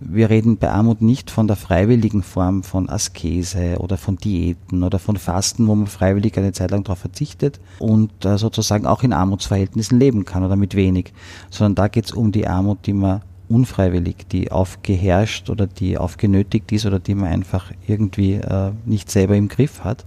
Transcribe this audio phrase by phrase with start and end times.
[0.00, 4.98] wir reden bei Armut nicht von der freiwilligen Form von Askese oder von Diäten oder
[4.98, 9.12] von Fasten, wo man freiwillig eine Zeit lang darauf verzichtet und äh, sozusagen auch in
[9.12, 11.12] Armutsverhältnissen leben kann oder mit wenig,
[11.50, 16.72] sondern da geht es um die Armut, die man unfreiwillig, die aufgeherrscht oder die aufgenötigt
[16.72, 20.04] ist oder die man einfach irgendwie äh, nicht selber im Griff hat.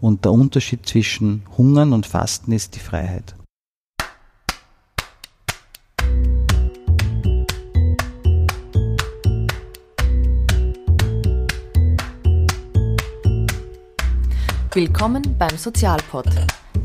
[0.00, 3.34] Und der Unterschied zwischen Hungern und Fasten ist die Freiheit.
[14.74, 16.24] Willkommen beim Sozialpod,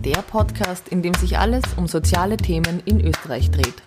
[0.04, 3.82] der Podcast, in dem sich alles um soziale Themen in Österreich dreht.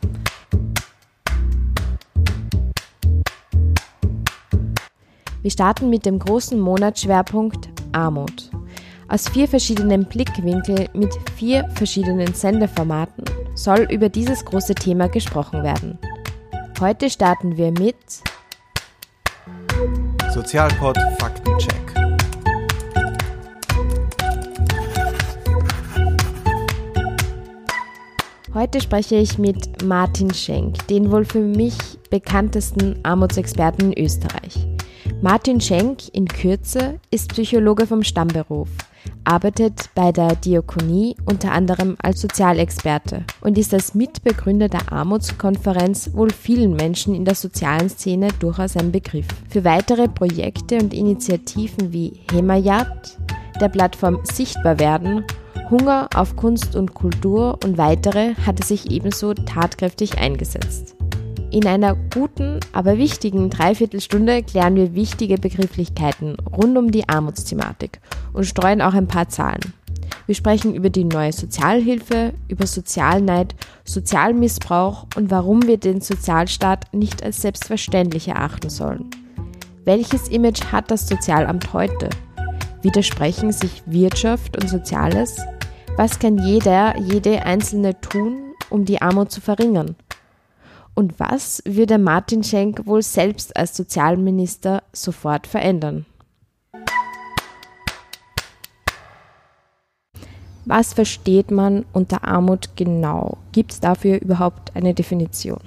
[5.42, 8.50] Wir starten mit dem großen Monatsschwerpunkt Armut.
[9.08, 13.24] Aus vier verschiedenen Blickwinkeln mit vier verschiedenen Sendeformaten
[13.54, 15.98] soll über dieses große Thema gesprochen werden.
[16.80, 17.96] Heute starten wir mit
[20.32, 20.96] Sozialpod
[28.52, 31.76] Heute spreche ich mit Martin Schenk, den wohl für mich
[32.10, 34.66] bekanntesten Armutsexperten in Österreich.
[35.22, 38.68] Martin Schenk in Kürze ist Psychologe vom Stammberuf,
[39.22, 46.30] arbeitet bei der Diakonie unter anderem als Sozialexperte und ist als Mitbegründer der Armutskonferenz wohl
[46.30, 49.28] vielen Menschen in der sozialen Szene durchaus ein Begriff.
[49.48, 53.16] Für weitere Projekte und Initiativen wie Hemayat,
[53.60, 55.24] der Plattform Sichtbar werden
[55.70, 60.96] Hunger auf Kunst und Kultur und weitere hat er sich ebenso tatkräftig eingesetzt.
[61.52, 68.00] In einer guten, aber wichtigen Dreiviertelstunde klären wir wichtige Begrifflichkeiten rund um die Armutsthematik
[68.32, 69.60] und streuen auch ein paar Zahlen.
[70.26, 73.54] Wir sprechen über die neue Sozialhilfe, über Sozialneid,
[73.84, 79.10] Sozialmissbrauch und warum wir den Sozialstaat nicht als selbstverständlich erachten sollen.
[79.84, 82.10] Welches Image hat das Sozialamt heute?
[82.82, 85.36] Widersprechen sich Wirtschaft und Soziales?
[86.02, 89.96] Was kann jeder, jede Einzelne tun, um die Armut zu verringern?
[90.94, 96.06] Und was würde Martin Schenk wohl selbst als Sozialminister sofort verändern?
[100.64, 103.36] Was versteht man unter Armut genau?
[103.52, 105.60] Gibt es dafür überhaupt eine Definition?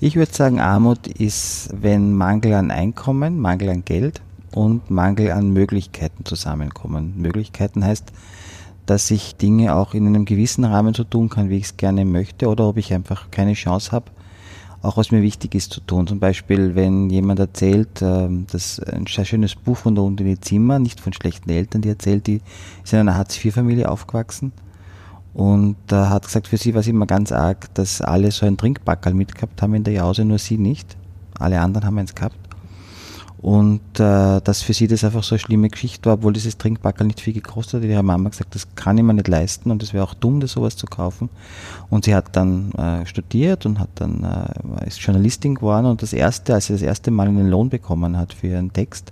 [0.00, 4.20] Ich würde sagen, Armut ist, wenn Mangel an Einkommen, Mangel an Geld
[4.52, 7.14] und Mangel an Möglichkeiten zusammenkommen.
[7.16, 8.12] Möglichkeiten heißt,
[8.90, 12.04] dass ich Dinge auch in einem gewissen Rahmen so tun kann, wie ich es gerne
[12.04, 14.06] möchte, oder ob ich einfach keine Chance habe,
[14.82, 16.08] auch was mir wichtig ist zu tun.
[16.08, 20.80] Zum Beispiel, wenn jemand erzählt, ähm, das ein sehr schönes Buch von der Undine Zimmer,
[20.80, 22.40] nicht von schlechten Eltern, die erzählt, die
[22.82, 24.50] ist in einer Hartz-IV-Familie aufgewachsen
[25.34, 29.14] und hat gesagt, für sie war es immer ganz arg, dass alle so ein Trinkbackerl
[29.14, 30.96] mitgehabt haben in der Jause, nur sie nicht.
[31.38, 32.39] Alle anderen haben eins gehabt.
[33.42, 37.06] Und äh, dass für sie das einfach so eine schlimme Geschichte war, obwohl dieses Trinkbackel
[37.06, 37.88] nicht viel gekostet hat.
[37.88, 40.52] Ihre Mama gesagt, das kann ich mir nicht leisten und es wäre auch dumm, das
[40.52, 41.30] sowas zu kaufen.
[41.88, 46.12] Und sie hat dann äh, studiert und hat dann äh, ist Journalistin geworden und das
[46.12, 49.10] erste, als sie das erste Mal einen Lohn bekommen hat für ihren Text,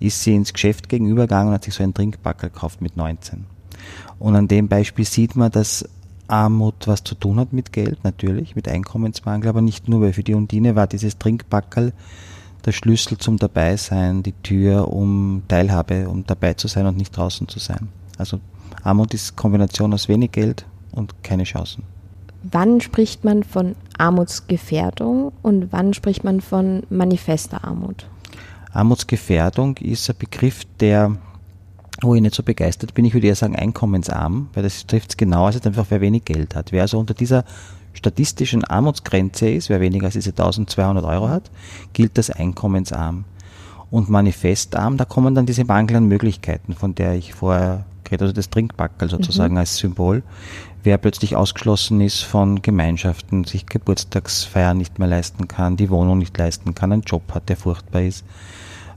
[0.00, 3.46] ist sie ins Geschäft gegenübergegangen und hat sich so einen Trinkbackel gekauft mit 19.
[4.18, 5.88] Und an dem Beispiel sieht man, dass
[6.28, 10.24] Armut was zu tun hat mit Geld, natürlich, mit Einkommensmangel, aber nicht nur, weil für
[10.24, 11.94] die Undine war dieses Trinkbackel
[12.66, 17.48] der Schlüssel zum Dabeisein, die Tür, um Teilhabe, um dabei zu sein und nicht draußen
[17.48, 17.88] zu sein.
[18.18, 18.40] Also
[18.82, 21.84] Armut ist Kombination aus wenig Geld und keine Chancen.
[22.42, 28.06] Wann spricht man von Armutsgefährdung und wann spricht man von manifester Armut?
[28.72, 31.16] Armutsgefährdung ist ein Begriff, der,
[32.02, 33.04] wo ich nicht so begeistert bin.
[33.04, 36.54] Ich würde eher sagen einkommensarm, weil das trifft es genau, also einfach wer wenig Geld
[36.54, 36.72] hat.
[36.72, 37.44] Wer also unter dieser
[37.96, 41.50] statistischen Armutsgrenze ist, wer weniger als diese 1200 Euro hat,
[41.92, 43.24] gilt als einkommensarm.
[43.90, 48.34] Und manifestarm, da kommen dann diese Mangel an Möglichkeiten, von der ich vorher geredet also
[48.34, 49.58] das Trinkbackel sozusagen mhm.
[49.58, 50.22] als Symbol.
[50.82, 56.36] Wer plötzlich ausgeschlossen ist von Gemeinschaften, sich Geburtstagsfeiern nicht mehr leisten kann, die Wohnung nicht
[56.38, 58.24] leisten kann, einen Job hat, der furchtbar ist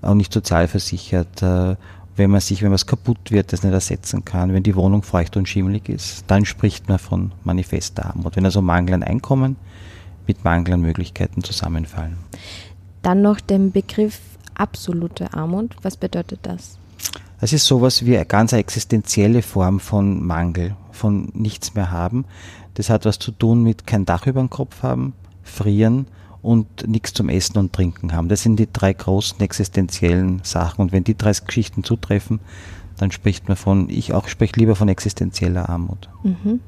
[0.01, 1.75] und nicht sozialversichert, äh,
[2.19, 5.37] wenn man sich, wenn was kaputt wird, das nicht ersetzen kann, wenn die Wohnung feucht
[5.37, 8.35] und schimmelig ist, dann spricht man von manifester Armut.
[8.35, 9.55] Wenn also Mangel an Einkommen
[10.27, 12.17] mit Mangel an Möglichkeiten zusammenfallen.
[13.01, 14.19] Dann noch den Begriff
[14.53, 15.75] absolute Armut.
[15.81, 16.77] Was bedeutet das?
[17.39, 22.25] Das ist sowas wie eine ganz existenzielle Form von Mangel, von nichts mehr haben.
[22.73, 26.05] Das hat was zu tun mit kein Dach über dem Kopf haben, frieren,
[26.41, 28.29] und nichts zum Essen und Trinken haben.
[28.29, 30.81] Das sind die drei großen existenziellen Sachen.
[30.81, 32.39] Und wenn die drei Geschichten zutreffen,
[32.97, 36.09] dann spricht man von, ich auch spreche lieber von existenzieller Armut.
[36.23, 36.59] Mhm.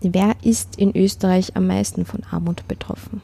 [0.00, 3.22] Wer ist in Österreich am meisten von Armut betroffen?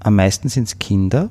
[0.00, 1.30] Am meisten sind es Kinder.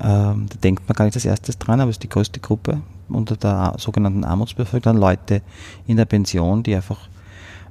[0.00, 2.80] Ähm, da denkt man gar nicht als erstes dran, aber es ist die größte Gruppe
[3.08, 4.94] unter der sogenannten Armutsbevölkerung.
[4.94, 5.42] Dann Leute
[5.86, 7.08] in der Pension, die einfach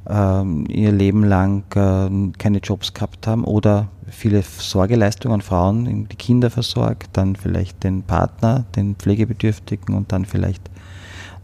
[0.05, 6.49] ihr Leben lang äh, keine Jobs gehabt haben oder viele Sorgeleistungen an Frauen, die Kinder
[6.49, 10.69] versorgt, dann vielleicht den Partner, den Pflegebedürftigen und dann vielleicht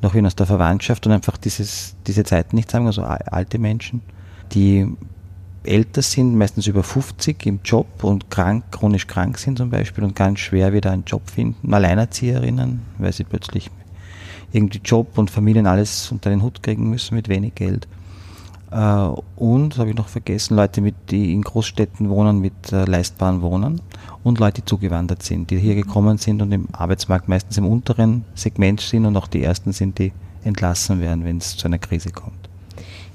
[0.02, 4.02] noch wen aus der Verwandtschaft und einfach dieses, diese Zeiten nicht sagen, also alte Menschen,
[4.52, 4.88] die
[5.64, 10.16] älter sind, meistens über 50 im Job und krank, chronisch krank sind zum Beispiel und
[10.16, 13.70] ganz schwer wieder einen Job finden, Alleinerzieherinnen, weil sie plötzlich
[14.52, 17.88] irgendwie Job und Familien alles unter den Hut kriegen müssen mit wenig Geld.
[18.72, 23.42] Äh, und, habe ich noch vergessen, Leute, mit, die in Großstädten wohnen mit äh, leistbaren
[23.42, 23.82] Wohnen
[24.24, 28.26] und Leute, die zugewandert sind, die hier gekommen sind und im Arbeitsmarkt meistens im unteren
[28.36, 30.12] Segment sind und auch die ersten sind, die
[30.44, 32.50] entlassen werden, wenn es zu einer Krise kommt.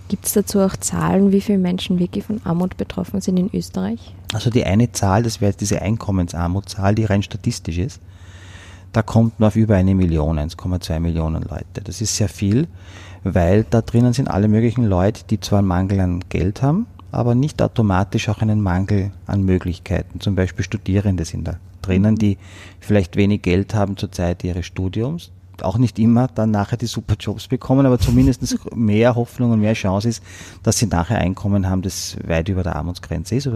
[0.08, 4.14] Gibt es dazu auch Zahlen, wie viele Menschen wirklich von Armut betroffen sind in Österreich?
[4.34, 8.00] Also die eine Zahl, das wäre diese Einkommensarmutszahl, die rein statistisch ist.
[8.94, 11.82] Da kommt man auf über eine Million, 1,2 Millionen Leute.
[11.82, 12.69] Das ist sehr viel
[13.25, 17.35] weil da drinnen sind alle möglichen Leute, die zwar einen Mangel an Geld haben, aber
[17.35, 20.20] nicht automatisch auch einen Mangel an Möglichkeiten.
[20.20, 22.38] Zum Beispiel Studierende sind da drinnen, die
[22.81, 25.32] vielleicht wenig Geld haben zur Zeit ihres Studiums,
[25.62, 29.75] auch nicht immer dann nachher die super Jobs bekommen, aber zumindest mehr Hoffnung und mehr
[29.75, 30.23] Chance ist,
[30.62, 33.47] dass sie nachher Einkommen haben, das weit über der Armutsgrenze ist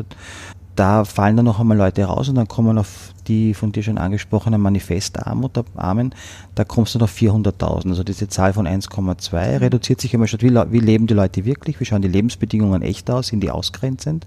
[0.78, 3.98] da fallen dann noch einmal Leute raus und dann kommen auf die von dir schon
[3.98, 6.14] angesprochenen Manifestarmut, Armen,
[6.54, 7.88] da kommst du auf 400.000.
[7.88, 10.40] Also diese Zahl von 1,2 reduziert sich immer schon.
[10.40, 11.80] Wie, wie leben die Leute wirklich?
[11.80, 13.28] Wie schauen die Lebensbedingungen echt aus?
[13.28, 14.26] Sind die ausgrenzend?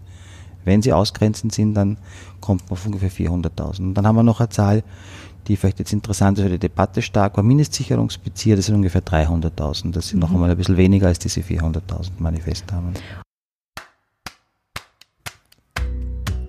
[0.66, 1.98] Wenn sie ausgrenzend sind, dann
[2.42, 3.80] kommt man auf ungefähr 400.000.
[3.80, 4.84] Und dann haben wir noch eine Zahl,
[5.48, 9.92] die vielleicht jetzt interessant ist für die Debatte stark war, Mindestsicherungsbezieher, das sind ungefähr 300.000.
[9.92, 10.22] Das sind mhm.
[10.22, 12.94] noch einmal ein bisschen weniger als diese 400.000 Manifestarmen.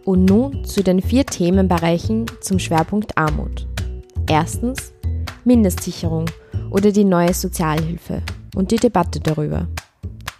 [0.04, 3.66] Und nun zu den vier Themenbereichen zum Schwerpunkt Armut.
[4.28, 4.93] Erstens
[5.44, 6.26] Mindestsicherung
[6.70, 8.22] oder die neue Sozialhilfe
[8.56, 9.69] und die Debatte darüber.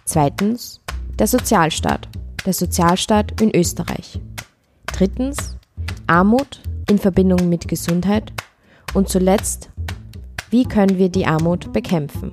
[0.05, 0.81] Zweitens
[1.17, 2.09] der Sozialstaat,
[2.45, 4.19] der Sozialstaat in Österreich.
[4.87, 5.57] Drittens
[6.07, 8.33] Armut in Verbindung mit Gesundheit
[8.93, 9.69] und zuletzt
[10.49, 12.31] wie können wir die Armut bekämpfen.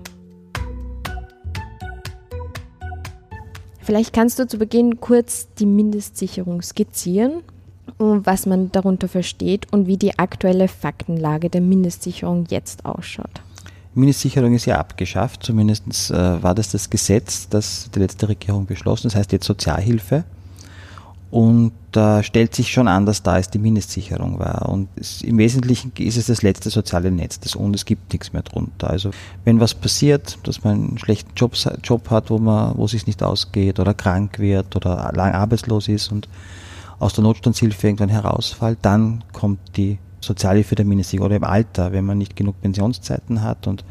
[3.91, 7.43] Vielleicht kannst du zu Beginn kurz die Mindestsicherung skizzieren,
[7.99, 13.43] was man darunter versteht und wie die aktuelle Faktenlage der Mindestsicherung jetzt ausschaut.
[13.95, 19.09] Mindestsicherung ist ja abgeschafft, zumindest äh, war das das Gesetz, das die letzte Regierung beschlossen,
[19.09, 20.23] das heißt jetzt Sozialhilfe.
[21.31, 24.69] Und da stellt sich schon anders dar, als die Mindestsicherung war.
[24.69, 28.33] Und es, im Wesentlichen ist es das letzte soziale Netz das, und es gibt nichts
[28.33, 28.91] mehr drunter.
[28.91, 29.11] Also
[29.45, 31.55] wenn was passiert, dass man einen schlechten Job,
[31.85, 35.89] Job hat, wo man, wo es sich nicht ausgeht oder krank wird oder lang arbeitslos
[35.89, 36.29] ist und
[36.99, 42.05] aus der Notstandshilfe irgendwann herausfällt, dann kommt die Sozialhilfe der Mindestsicherung oder im Alter, wenn
[42.05, 43.85] man nicht genug Pensionszeiten hat und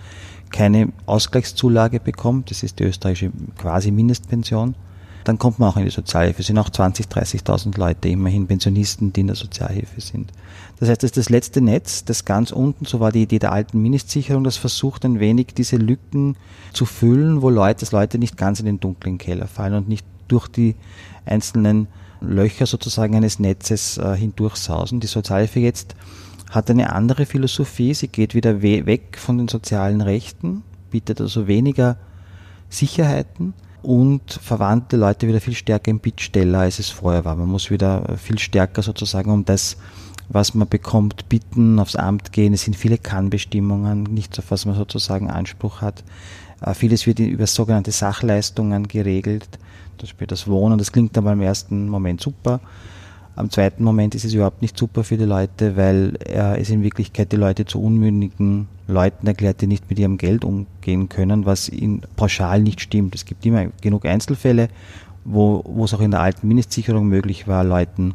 [0.51, 4.75] keine Ausgleichszulage bekommt, das ist die österreichische quasi Mindestpension,
[5.23, 6.41] dann kommt man auch in die Sozialhilfe.
[6.41, 10.31] Es sind auch 20.000, 30.000 Leute immerhin Pensionisten, die in der Sozialhilfe sind.
[10.79, 13.51] Das heißt, das ist das letzte Netz, das ganz unten, so war die Idee der
[13.51, 16.37] alten Mindestsicherung, das versucht ein wenig diese Lücken
[16.73, 20.05] zu füllen, wo Leute, dass Leute nicht ganz in den dunklen Keller fallen und nicht
[20.29, 20.75] durch die
[21.25, 21.87] einzelnen
[22.21, 24.99] Löcher sozusagen eines Netzes äh, hindurchsausen.
[24.99, 25.95] Die Sozialhilfe jetzt
[26.49, 27.93] hat eine andere Philosophie.
[27.93, 31.97] Sie geht wieder we weg von den sozialen Rechten, bietet also weniger
[32.69, 37.35] Sicherheiten, und verwandte Leute wieder viel stärker im Bittsteller, als es vorher war.
[37.35, 39.77] Man muss wieder viel stärker sozusagen um das,
[40.27, 42.53] was man bekommt, bitten, aufs Amt gehen.
[42.53, 46.03] Es sind viele Kannbestimmungen, nichts, auf was man sozusagen Anspruch hat.
[46.61, 49.47] Äh, vieles wird über sogenannte Sachleistungen geregelt,
[49.97, 50.77] zum Beispiel das Wohnen.
[50.77, 52.59] Das klingt aber im ersten Moment super.
[53.39, 56.83] Am zweiten Moment ist es überhaupt nicht super für die Leute, weil äh, es in
[56.83, 61.69] Wirklichkeit die Leute zu unmündigen Leuten erklärt, die nicht mit ihrem Geld umgehen können, was
[61.69, 63.15] in pauschal nicht stimmt.
[63.15, 64.67] Es gibt immer genug Einzelfälle,
[65.23, 68.13] wo, wo es auch in der alten Mindestsicherung möglich war, Leuten,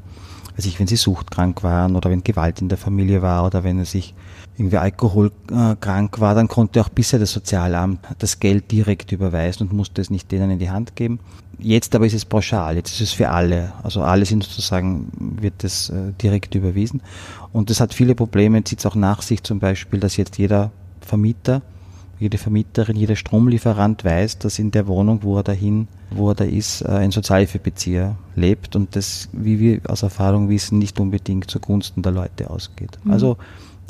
[0.57, 3.79] weiß ich, wenn sie suchtkrank waren oder wenn Gewalt in der Familie war oder wenn
[3.79, 4.13] er sich
[4.57, 10.01] irgendwie alkoholkrank war, dann konnte auch bisher das Sozialamt das Geld direkt überweisen und musste
[10.01, 11.19] es nicht denen in die Hand geben.
[11.59, 13.73] Jetzt aber ist es pauschal, jetzt ist es für alle.
[13.83, 15.09] Also alle sind sozusagen,
[15.41, 17.01] wird das äh, direkt überwiesen.
[17.53, 20.73] Und das hat viele Probleme, zieht es auch nach sich zum Beispiel, dass jetzt jeder
[21.01, 21.63] Vermieter,
[22.19, 26.45] jede Vermieterin, jeder Stromlieferant weiß, dass in der Wohnung, wo er dahin, wo er da
[26.45, 32.03] ist, äh, ein Sozialhilfebezieher lebt und das, wie wir aus Erfahrung wissen, nicht unbedingt zugunsten
[32.03, 32.99] der Leute ausgeht.
[33.05, 33.13] Mhm.
[33.13, 33.37] Also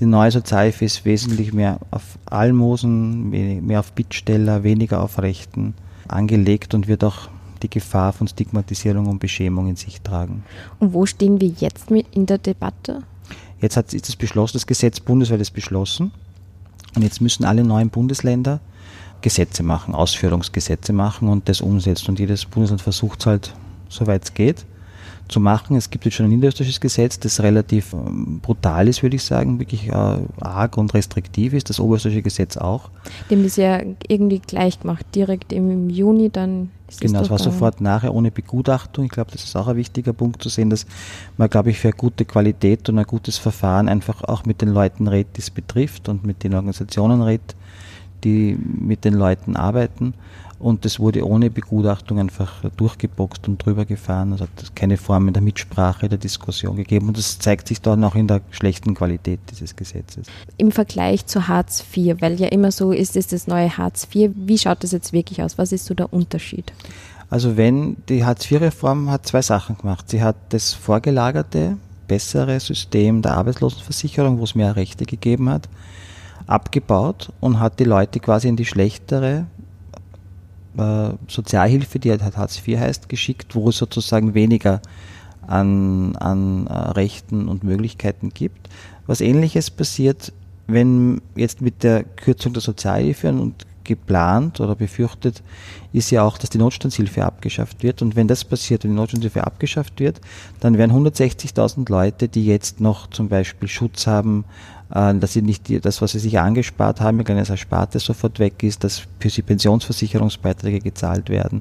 [0.01, 3.31] die neue Sozialhilfe ist wesentlich mehr auf Almosen,
[3.65, 5.75] mehr auf Bittsteller, weniger auf Rechten
[6.09, 7.29] angelegt und wird auch
[7.63, 10.45] die Gefahr von Stigmatisierung und Beschämung in sich tragen.
[10.81, 13.03] Und wo stehen wir jetzt mit in der Debatte?
[13.61, 16.11] Jetzt hat, ist das beschlossen, das Gesetz bundesweit ist beschlossen.
[16.95, 18.61] Und jetzt müssen alle neuen Bundesländer
[19.23, 22.11] Gesetze machen, Ausführungsgesetze machen und das umsetzen.
[22.11, 23.55] Und jedes Bundesland versucht es halt,
[23.89, 24.67] soweit es geht,
[25.29, 25.77] zu machen.
[25.77, 29.59] Es gibt jetzt schon ein niederösterreichisches Gesetz, das relativ ähm, brutal ist, würde ich sagen,
[29.59, 31.71] wirklich äh, arg und restriktiv ist.
[31.71, 32.91] Das oberösterreichische Gesetz auch.
[33.31, 36.71] Dem ist ja irgendwie gleich gemacht, direkt im Juni dann.
[36.89, 39.07] Ist genau, es war sofort nachher ohne Begutachtung.
[39.07, 40.87] Ich glaube, das ist auch ein wichtiger Punkt zu sehen, dass
[41.39, 44.69] man, glaube ich, für eine gute Qualität und ein gutes Verfahren einfach auch mit den
[44.69, 47.57] Leuten redet, die es betrifft und mit den Organisationen redet,
[48.23, 50.15] die mit den Leuten arbeiten.
[50.65, 54.33] Und das wurde ohne Begutachtung einfach durchgeboxt und drüber gefahren.
[54.33, 57.09] Es hat keine Form der Mitsprache, der Diskussion gegeben.
[57.09, 60.27] Und das zeigt sich dann auch in der schlechten Qualität dieses Gesetzes.
[60.57, 64.31] Im Vergleich zu Hartz IV, weil ja immer so ist, ist das neue Hartz IV.
[64.35, 65.59] Wie schaut das jetzt wirklich aus?
[65.59, 66.73] Was ist so der Unterschied?
[67.29, 70.09] Also wenn die Hartz IV-Reform hat zwei Sachen gemacht.
[70.09, 71.77] Sie hat das vorgelagerte,
[72.09, 75.69] bessere System der Arbeitslosenversicherung, wo es mehr Rechte gegeben hat,
[76.47, 79.45] abgebaut und hat die Leute quasi in die schlechtere
[80.79, 84.81] äh, Sozialhilfe, die halt Hartz IV heißt, geschickt, wo es sozusagen weniger
[85.47, 88.69] an, an äh, Rechten und Möglichkeiten gibt.
[89.07, 90.33] Was ähnliches passiert,
[90.67, 95.43] wenn jetzt mit der Kürzung der Sozialhilfe und geplant oder befürchtet
[95.93, 98.03] ist ja auch, dass die Notstandshilfe abgeschafft wird.
[98.03, 100.21] Und wenn das passiert, wenn die Notstandshilfe abgeschafft wird,
[100.61, 104.45] dann werden 160.000 Leute, die jetzt noch zum Beispiel Schutz haben
[104.95, 108.85] dass sie nicht das, was sie sich angespart haben, ein kleines Ersparte sofort weg ist,
[108.85, 111.61] dass für sie Pensionsversicherungsbeiträge gezahlt werden,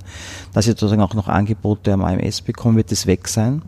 [0.54, 3.64] dass sie sozusagen auch noch Angebote am AMS bekommen, wird das weg sein.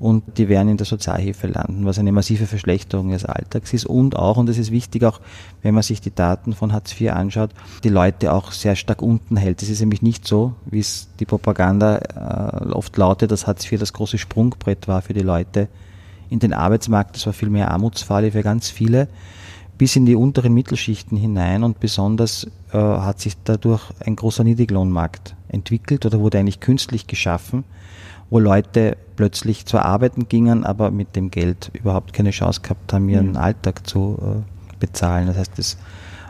[0.00, 3.86] Und die werden in der Sozialhilfe landen, was eine massive Verschlechterung ihres Alltags ist.
[3.86, 5.20] Und auch, und das ist wichtig auch,
[5.62, 7.50] wenn man sich die Daten von Hartz IV anschaut,
[7.84, 9.62] die Leute auch sehr stark unten hält.
[9.62, 13.78] Es ist nämlich nicht so, wie es die Propaganda äh, oft lautet, dass Hartz IV
[13.78, 15.68] das große Sprungbrett war für die Leute,
[16.30, 17.16] in den Arbeitsmarkt.
[17.16, 19.08] Das war viel mehr Armutsfalle für ganz viele,
[19.78, 25.34] bis in die unteren Mittelschichten hinein und besonders äh, hat sich dadurch ein großer Niedriglohnmarkt
[25.48, 27.64] entwickelt oder wurde eigentlich künstlich geschaffen,
[28.30, 33.08] wo Leute plötzlich zwar arbeiten gingen, aber mit dem Geld überhaupt keine Chance gehabt haben,
[33.08, 33.36] ihren mhm.
[33.36, 35.26] Alltag zu äh, bezahlen.
[35.26, 35.76] Das heißt, das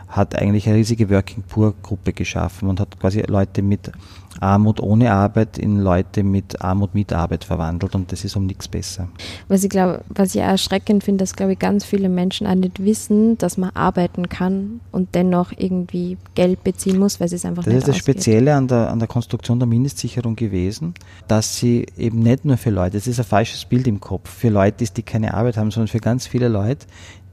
[0.07, 3.91] hat eigentlich eine riesige Working Poor Gruppe geschaffen und hat quasi Leute mit
[4.39, 8.67] Armut ohne Arbeit in Leute mit Armut mit Arbeit verwandelt und das ist um nichts
[8.67, 9.07] besser.
[9.47, 12.55] Was ich glaube, was ich auch erschreckend finde, dass glaube ich ganz viele Menschen auch
[12.55, 17.45] nicht wissen, dass man arbeiten kann und dennoch irgendwie Geld beziehen muss, weil sie es
[17.45, 20.93] einfach das nicht Das ist das Spezielle an der, an der Konstruktion der Mindestsicherung gewesen,
[21.27, 24.49] dass sie eben nicht nur für Leute, das ist ein falsches Bild im Kopf, für
[24.49, 26.85] Leute ist, die keine Arbeit haben, sondern für ganz viele Leute,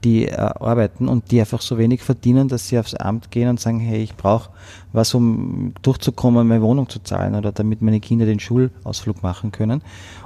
[0.03, 3.59] die äh, arbeiten und die einfach so wenig verdienen, dass sie aufs Amt gehen und
[3.59, 4.49] sagen, hey, ich brauche
[4.91, 9.81] was, um durchzukommen, meine Wohnung zu zahlen oder damit meine Kinder den Schulausflug machen können.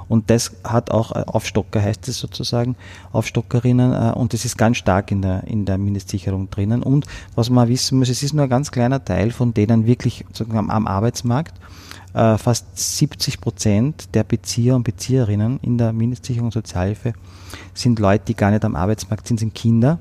[0.08, 2.76] Und das hat auch äh, Aufstocker, heißt es sozusagen,
[3.12, 6.82] Aufstockerinnen äh, und das ist ganz stark in der, in der Mindestsicherung drinnen.
[6.82, 10.24] Und was man wissen muss, es ist nur ein ganz kleiner Teil von denen wirklich
[10.32, 11.54] sozusagen am Arbeitsmarkt
[12.14, 17.12] äh, fast 70 Prozent der Bezieher und Bezieherinnen in der Mindestsicherung und Sozialhilfe
[17.74, 19.98] sind Leute, die gar nicht am Arbeitsmarkt sind, sind Kinder,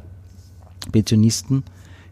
[0.92, 1.64] Pensionisten,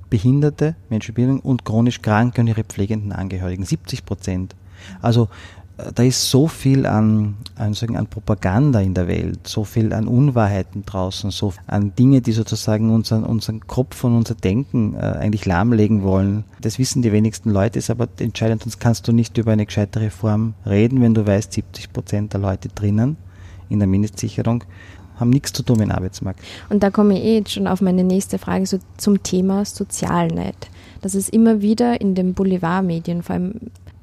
[0.10, 3.66] Behinderte, Menschen mit Bildung und chronisch Kranke und ihre pflegenden Angehörigen.
[3.66, 4.56] 70 Prozent.
[5.02, 5.30] Also
[5.78, 10.08] da ist so viel an, an, sagen, an Propaganda in der Welt, so viel an
[10.08, 15.46] Unwahrheiten draußen, so an Dinge, die sozusagen unseren, unseren Kopf und unser Denken äh, eigentlich
[15.46, 16.46] lahmlegen wollen.
[16.62, 20.00] Das wissen die wenigsten Leute, ist aber entscheidend, sonst kannst du nicht über eine gescheite
[20.00, 23.18] Reform reden, wenn du weißt, 70 Prozent der Leute drinnen
[23.68, 24.64] in der Mindestsicherung
[25.20, 26.42] haben nichts zu tun mit dem Arbeitsmarkt.
[26.70, 30.56] Und da komme ich eh jetzt schon auf meine nächste Frage so zum Thema Sozialnet.
[31.02, 33.54] Das ist immer wieder in den Boulevardmedien, vor allem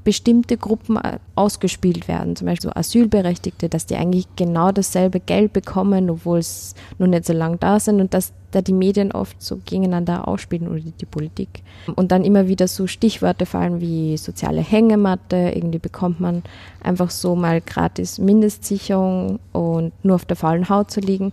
[0.04, 5.52] bestimmte Gruppen äh, ausgespielt werden, zum Beispiel so Asylberechtigte, dass die eigentlich genau dasselbe Geld
[5.52, 9.42] bekommen, obwohl es noch nicht so lange da sind und dass da die Medien oft
[9.42, 11.62] so gegeneinander ausspielen oder die, die Politik.
[11.96, 16.42] Und dann immer wieder so Stichworte fallen wie soziale Hängematte, irgendwie bekommt man
[16.82, 21.32] einfach so mal gratis Mindestsicherung und nur auf der faulen Haut zu liegen.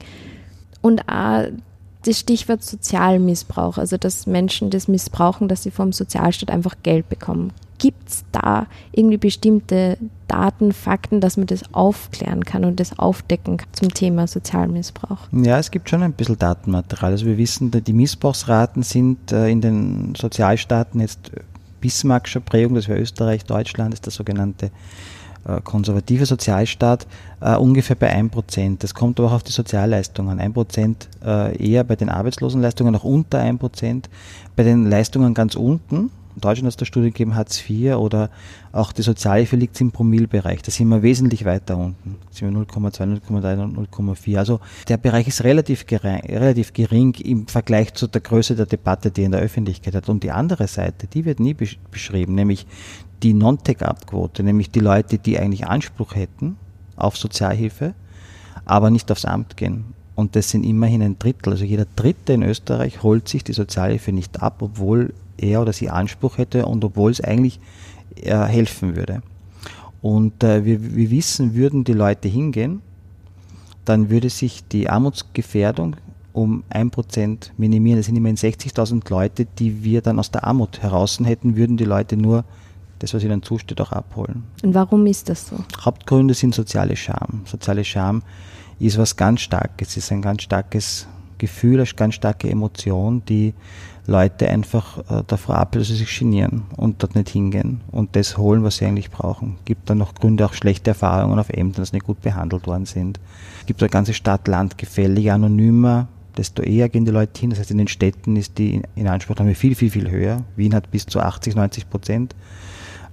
[0.81, 1.45] Und auch
[2.03, 7.51] das Stichwort Sozialmissbrauch, also dass Menschen das missbrauchen, dass sie vom Sozialstaat einfach Geld bekommen.
[7.79, 13.57] Gibt es da irgendwie bestimmte Daten, Fakten, dass man das aufklären kann und das aufdecken
[13.57, 15.27] kann zum Thema Sozialmissbrauch?
[15.31, 17.11] Ja, es gibt schon ein bisschen Datenmaterial.
[17.11, 21.31] Also wir wissen, die Missbrauchsraten sind äh, in den Sozialstaaten jetzt
[21.81, 24.71] Bismarckischer Prägung, das wäre Österreich, Deutschland, ist der sogenannte
[25.45, 27.07] äh, konservative Sozialstaat,
[27.39, 28.77] äh, ungefähr bei 1%.
[28.79, 30.53] Das kommt aber auch auf die Sozialleistungen an.
[30.53, 30.95] 1%
[31.25, 34.03] äh, eher bei den Arbeitslosenleistungen, auch unter 1%.
[34.55, 38.29] Bei den Leistungen ganz unten, in Deutschland es da Studie gegeben, Hartz IV oder
[38.71, 40.61] auch die Sozialhilfe liegt im Promillbereich.
[40.61, 42.15] Da sind wir wesentlich weiter unten.
[42.29, 44.37] Da sind wir 0,2, 0,3, 0,4.
[44.37, 49.11] Also der Bereich ist relativ gering, relativ gering im Vergleich zu der Größe der Debatte,
[49.11, 50.07] die in der Öffentlichkeit hat.
[50.07, 52.65] Und die andere Seite, die wird nie beschrieben, nämlich
[53.21, 56.55] die Non-Take-Up-Quote, nämlich die Leute, die eigentlich Anspruch hätten
[56.95, 57.95] auf Sozialhilfe,
[58.63, 59.93] aber nicht aufs Amt gehen.
[60.15, 61.51] Und das sind immerhin ein Drittel.
[61.51, 65.89] Also jeder Dritte in Österreich holt sich die Sozialhilfe nicht ab, obwohl er oder sie
[65.89, 67.59] Anspruch hätte und obwohl es eigentlich
[68.15, 69.21] äh, helfen würde.
[70.01, 72.81] Und äh, wir, wir wissen, würden die Leute hingehen,
[73.85, 75.95] dann würde sich die Armutsgefährdung
[76.31, 77.99] um ein Prozent minimieren.
[77.99, 81.85] Das sind immerhin 60.000 Leute, die wir dann aus der Armut heraus hätten, würden die
[81.85, 82.45] Leute nur
[82.99, 84.43] das, was ihnen zusteht, auch abholen.
[84.61, 85.57] Und warum ist das so?
[85.81, 87.41] Hauptgründe sind soziale Scham.
[87.45, 88.23] Soziale Scham
[88.79, 93.53] ist was ganz Starkes, ist ein ganz starkes Gefühl, eine ganz starke Emotion, die
[94.09, 98.37] Leute einfach äh, davor abhält, dass sie sich genieren und dort nicht hingehen und das
[98.37, 99.57] holen, was sie eigentlich brauchen.
[99.65, 103.19] Gibt dann noch Gründe, auch schlechte Erfahrungen auf Ämtern, dass nicht gut behandelt worden sind.
[103.65, 107.51] Gibt eine ganze Stadt-Land-Gefälle, je anonymer, desto eher gehen die Leute hin.
[107.51, 110.43] Das heißt, in den Städten ist die Inanspruchnahme viel, viel, viel höher.
[110.55, 112.35] Wien hat bis zu 80, 90 Prozent.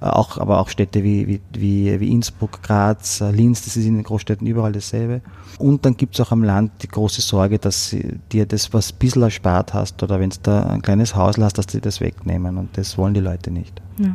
[0.01, 3.95] Äh, auch, aber auch Städte wie, wie, wie, Innsbruck, Graz, äh, Linz, das ist in
[3.95, 5.23] den Großstädten überall dasselbe.
[5.59, 7.97] Und dann gibt es auch am Land die große Sorge, dass
[8.33, 11.57] dir das, was ein bisschen erspart hast oder wenn du da ein kleines Haus hast,
[11.59, 13.81] dass die das wegnehmen und das wollen die Leute nicht.
[13.99, 14.15] Ja.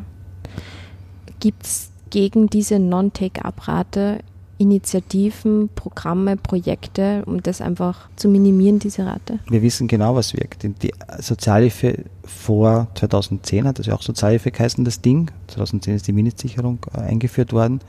[1.40, 4.20] Gibt es gegen diese Non-Take-Up-Rate
[4.62, 9.40] Initiativen, Programme, Projekte, um das einfach zu minimieren, diese Rate?
[9.50, 10.62] Wir wissen genau, was wirkt.
[10.64, 15.32] Die Sozialhilfe vor 2010 hat das ja auch Sozialhilfe geheißen, das Ding.
[15.48, 17.80] 2010 ist die Mindestsicherung äh, eingeführt worden.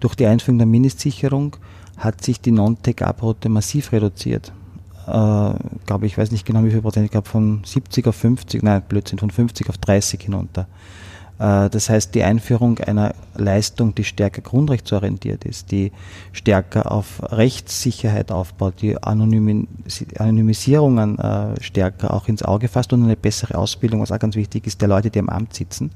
[0.00, 1.56] Durch die Einführung der Mindestsicherung
[1.96, 4.52] hat sich die Non-Take-Up-Rate massiv reduziert.
[5.06, 5.10] Äh,
[5.86, 8.82] glaube ich, weiß nicht genau wie viel Prozent, ich glaube von 70 auf 50, nein,
[8.86, 10.68] Blödsinn, von 50 auf 30 hinunter.
[11.38, 15.92] Äh, das heißt, die Einführung einer Leistung, die stärker grundrechtsorientiert ist, die
[16.32, 23.56] stärker auf Rechtssicherheit aufbaut, die Anonymisierungen äh, stärker auch ins Auge fasst und eine bessere
[23.56, 25.90] Ausbildung, was auch ganz wichtig ist, der Leute, die am Amt sitzen.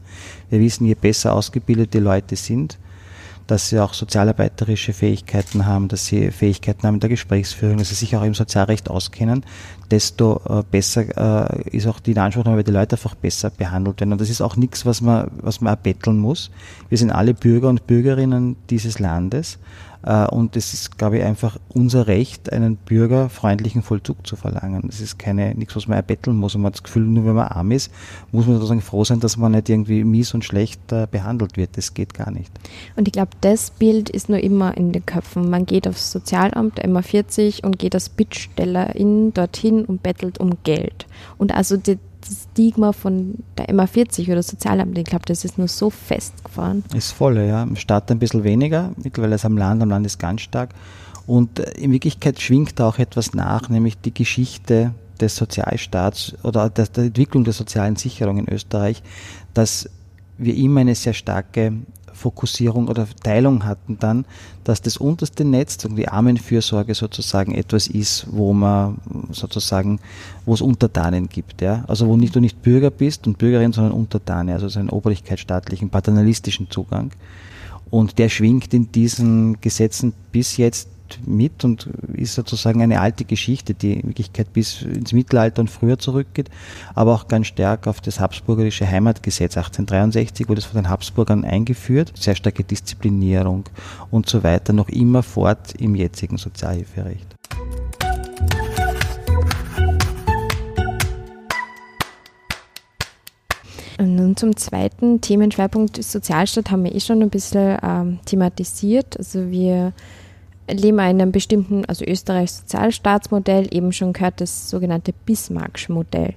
[0.50, 2.78] Wir wissen, je besser ausgebildete Leute sind,
[3.46, 7.94] dass sie auch sozialarbeiterische Fähigkeiten haben, dass sie Fähigkeiten haben in der Gesprächsführung, dass sie
[7.94, 9.44] sich auch im Sozialrecht auskennen,
[9.90, 14.12] desto äh, besser äh, ist auch die Anspruchnahme, weil die Leute einfach besser behandelt werden.
[14.12, 16.50] Und das ist auch nichts, was man, was man erbetteln muss.
[16.88, 19.58] Wir sind alle Bürger und Bürgerinnen dieses Landes.
[20.04, 24.82] Äh, und es ist, glaube ich, einfach unser Recht, einen bürgerfreundlichen Vollzug zu verlangen.
[24.86, 26.54] Das ist keine, nichts, was man erbetteln muss.
[26.54, 27.92] Und man hat das Gefühl, nur wenn man arm ist,
[28.30, 31.76] muss man sozusagen froh sein, dass man nicht irgendwie mies und schlecht äh, behandelt wird.
[31.76, 32.50] Das geht gar nicht.
[32.96, 35.50] Und ich glaube, das Bild ist nur immer in den Köpfen.
[35.50, 41.06] Man geht aufs Sozialamt, immer 40 und geht als Bittstellerin dorthin und bettelt um Geld.
[41.38, 45.68] Und also die, das Stigma von der MA40 oder Sozialamt, ich glaube, das ist nur
[45.68, 46.84] so festgefahren.
[46.94, 47.62] Ist voll, ja.
[47.62, 50.70] Im Stadt ein bisschen weniger, mittlerweile ist am Land, am Land ist ganz stark.
[51.26, 56.70] Und äh, in Wirklichkeit schwingt da auch etwas nach, nämlich die Geschichte des Sozialstaats oder
[56.70, 59.02] der, der Entwicklung der sozialen Sicherung in Österreich,
[59.54, 59.88] dass
[60.38, 61.74] wir immer eine sehr starke
[62.22, 64.24] Fokussierung oder Teilung hatten dann,
[64.64, 68.98] dass das unterste Netz, die Armenfürsorge sozusagen etwas ist, wo man
[69.32, 69.98] sozusagen,
[70.46, 71.84] wo es Untertanen gibt, ja.
[71.88, 75.90] Also wo nicht du nicht Bürger bist und Bürgerin, sondern Untertane, also so einen obrigkeitsstaatlichen,
[75.90, 77.10] paternalistischen Zugang.
[77.90, 80.88] Und der schwingt in diesen Gesetzen bis jetzt
[81.26, 85.98] mit und ist sozusagen eine alte Geschichte, die in Wirklichkeit bis ins Mittelalter und früher
[85.98, 86.50] zurückgeht,
[86.94, 92.12] aber auch ganz stark auf das habsburgerische Heimatgesetz 1863 wurde es von den Habsburgern eingeführt,
[92.16, 93.64] sehr starke Disziplinierung
[94.10, 97.36] und so weiter, noch immer fort im jetzigen Sozialhilferecht.
[104.06, 109.16] Nun zum zweiten Themenschwerpunkt Sozialstaat haben wir eh schon ein bisschen ähm, thematisiert.
[109.16, 109.92] Also wir
[110.70, 116.34] leben wir in einem bestimmten, also Österreichs Sozialstaatsmodell, eben schon gehört das sogenannte Bismarcksch Modell.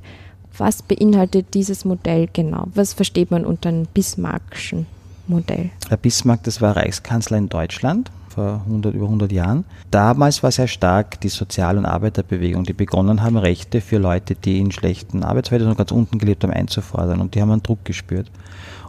[0.57, 2.67] Was beinhaltet dieses Modell genau?
[2.73, 4.85] Was versteht man unter einem Bismarckschen
[5.27, 5.71] Modell?
[5.89, 9.63] Herr Bismarck, das war Reichskanzler in Deutschland vor 100, über 100 Jahren.
[9.91, 14.59] Damals war sehr stark die Sozial- und Arbeiterbewegung, die begonnen haben, Rechte für Leute, die
[14.59, 17.21] in schlechten Arbeitsverhältnissen ganz unten gelebt haben, einzufordern.
[17.21, 18.29] Und die haben einen Druck gespürt.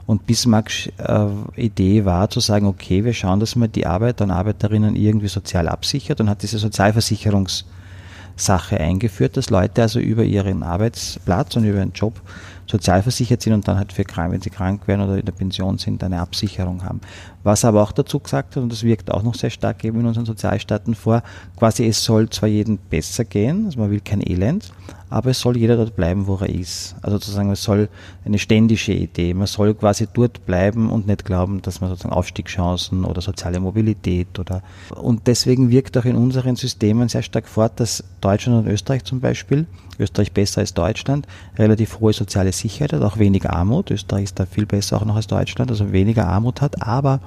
[0.07, 4.31] Und Bismarcks äh, Idee war zu sagen, okay, wir schauen, dass man die Arbeiter und
[4.31, 11.57] Arbeiterinnen irgendwie sozial absichert und hat diese Sozialversicherungssache eingeführt, dass Leute also über ihren Arbeitsplatz
[11.57, 12.21] und über ihren Job
[12.69, 15.79] sozialversichert sind und dann halt für krank, wenn sie krank werden oder in der Pension
[15.79, 17.01] sind, eine Absicherung haben.
[17.47, 20.01] Was er aber auch dazu gesagt hat, und das wirkt auch noch sehr stark eben
[20.01, 21.23] in unseren Sozialstaaten vor,
[21.57, 24.73] quasi es soll zwar jedem besser gehen, also man will kein Elend,
[25.09, 26.97] aber es soll jeder dort bleiben, wo er ist.
[27.03, 27.89] Also sozusagen, es soll
[28.25, 29.35] eine ständische Idee.
[29.35, 34.39] Man soll quasi dort bleiben und nicht glauben, dass man sozusagen Aufstiegschancen oder soziale Mobilität
[34.41, 34.63] oder
[34.97, 39.21] und deswegen wirkt auch in unseren Systemen sehr stark fort, dass Deutschland und Österreich zum
[39.21, 39.67] Beispiel,
[40.01, 43.93] Österreich besser als Deutschland, relativ hohe soziale Sicherheit hat, auch weniger Armut.
[43.93, 47.21] Österreich ist da viel besser auch noch als Deutschland, also weniger Armut hat, aber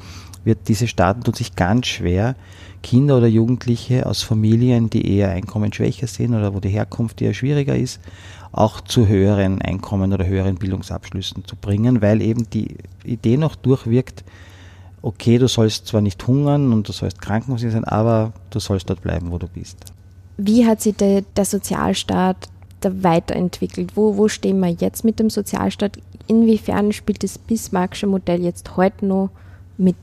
[0.43, 2.35] wird diese Staaten tun sich ganz schwer,
[2.81, 7.75] Kinder oder Jugendliche aus Familien, die eher einkommensschwächer sind oder wo die Herkunft eher schwieriger
[7.75, 7.99] ist,
[8.51, 14.23] auch zu höheren Einkommen oder höheren Bildungsabschlüssen zu bringen, weil eben die Idee noch durchwirkt,
[15.01, 19.01] okay, du sollst zwar nicht hungern und du sollst krankenhausig sein, aber du sollst dort
[19.01, 19.77] bleiben, wo du bist.
[20.37, 22.49] Wie hat sich der, der Sozialstaat
[22.81, 23.95] da weiterentwickelt?
[23.95, 25.99] Wo, wo stehen wir jetzt mit dem Sozialstaat?
[26.27, 29.31] Inwiefern spielt das Bismarckische Modell jetzt heute noch
[29.77, 29.95] mit?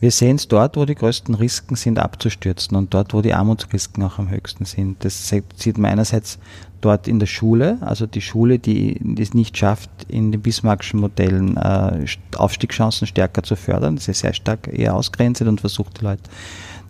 [0.00, 4.02] Wir sehen es dort, wo die größten Risiken sind, abzustürzen und dort, wo die Armutsrisiken
[4.02, 5.04] auch am höchsten sind.
[5.04, 6.38] Das sieht man einerseits
[6.84, 11.56] dort in der Schule, also die Schule, die es nicht schafft, in den bismarckischen Modellen
[11.56, 12.04] äh,
[12.36, 13.96] Aufstiegschancen stärker zu fördern.
[13.96, 16.22] Das ist sehr stark eher ausgrenzt und versucht die Leute.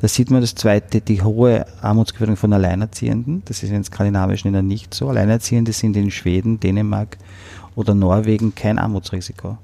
[0.00, 3.42] Da sieht man das zweite, die hohe Armutsgefährdung von Alleinerziehenden.
[3.44, 5.08] Das ist in skandinavischen Ländern nicht so.
[5.08, 7.16] Alleinerziehende sind in Schweden, Dänemark
[7.76, 9.58] oder Norwegen kein Armutsrisiko.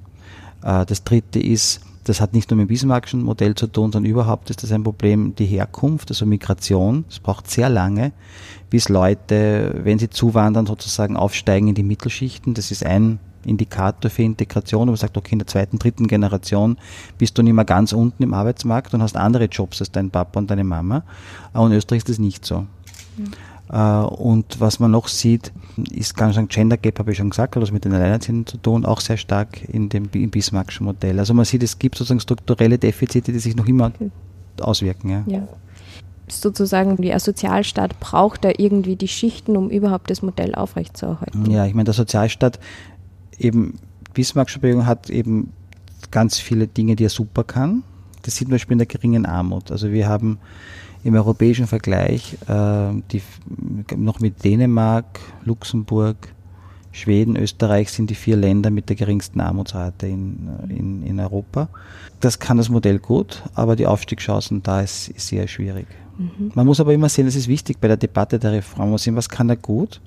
[0.62, 4.11] Äh, das dritte ist, das hat nicht nur mit dem Bismarckschen Modell zu tun, sondern
[4.11, 7.05] überhaupt ist das ein Problem, die Herkunft, also Migration.
[7.09, 8.11] Es braucht sehr lange,
[8.68, 12.53] bis Leute, wenn sie zuwandern, sozusagen aufsteigen in die Mittelschichten.
[12.55, 16.79] Das ist ein Indikator für Integration, wo man sagt, okay, in der zweiten, dritten Generation
[17.16, 20.40] bist du nicht mehr ganz unten im Arbeitsmarkt und hast andere Jobs als dein Papa
[20.40, 21.05] und deine Mama.
[21.53, 22.66] Aber in Österreich ist das nicht so.
[23.16, 23.31] Mhm.
[23.72, 25.52] Äh, und was man noch sieht,
[25.92, 28.56] ist ganz ein Gender Gap, habe ich schon gesagt, hat was mit den Alleinerziehenden zu
[28.56, 31.18] tun, auch sehr stark in dem im Bismarckschen Modell.
[31.18, 33.92] Also man sieht, es gibt sozusagen strukturelle Defizite, die sich noch immer
[34.61, 35.11] auswirken.
[35.11, 35.24] Ja.
[35.26, 35.48] ja.
[36.28, 41.50] Sozusagen, der Sozialstaat braucht da irgendwie die Schichten, um überhaupt das Modell aufrechtzuerhalten.
[41.50, 42.61] Ja, ich meine, der Sozialstaat
[43.38, 43.78] eben,
[44.14, 45.52] Bismarckische Bewegung hat eben
[46.11, 47.85] ganz viele Dinge, die er super kann.
[48.22, 49.70] Das sieht man zum Beispiel in der geringen Armut.
[49.70, 50.38] Also wir haben
[51.05, 53.23] im europäischen Vergleich äh, die,
[53.97, 56.17] noch mit Dänemark, Luxemburg,
[56.93, 61.69] Schweden, Österreich sind die vier Länder mit der geringsten Armutsrate in, in, in Europa.
[62.19, 65.87] Das kann das Modell gut, aber die Aufstiegschancen da ist, ist sehr schwierig.
[66.19, 66.51] Mhm.
[66.55, 69.05] Man muss aber immer sehen, es ist wichtig bei der Debatte der Reform, man muss
[69.05, 70.01] sehen, was kann er gut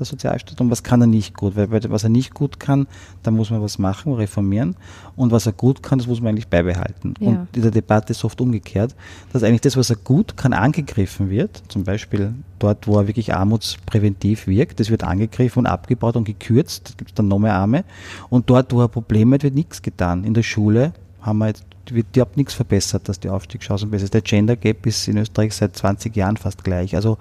[0.00, 1.54] der Sozialstaat und was kann er nicht gut.
[1.56, 2.86] Weil was er nicht gut kann,
[3.22, 4.76] da muss man was machen, reformieren.
[5.16, 7.14] Und was er gut kann, das muss man eigentlich beibehalten.
[7.20, 7.28] Ja.
[7.28, 8.94] Und in der Debatte ist oft umgekehrt,
[9.32, 11.62] dass eigentlich das, was er gut kann, angegriffen wird.
[11.68, 16.90] Zum Beispiel dort, wo er wirklich armutspräventiv wirkt, das wird angegriffen und abgebaut und gekürzt.
[16.90, 17.84] Da gibt es dann noch mehr Arme.
[18.28, 20.24] Und dort, wo er Probleme hat, wird nichts getan.
[20.24, 24.14] In der Schule haben wir jetzt wird überhaupt nichts verbessert, dass die Aufstiegschancen besser ist.
[24.14, 26.94] Der Gender Gap ist in Österreich seit 20 Jahren fast gleich.
[26.94, 27.18] Also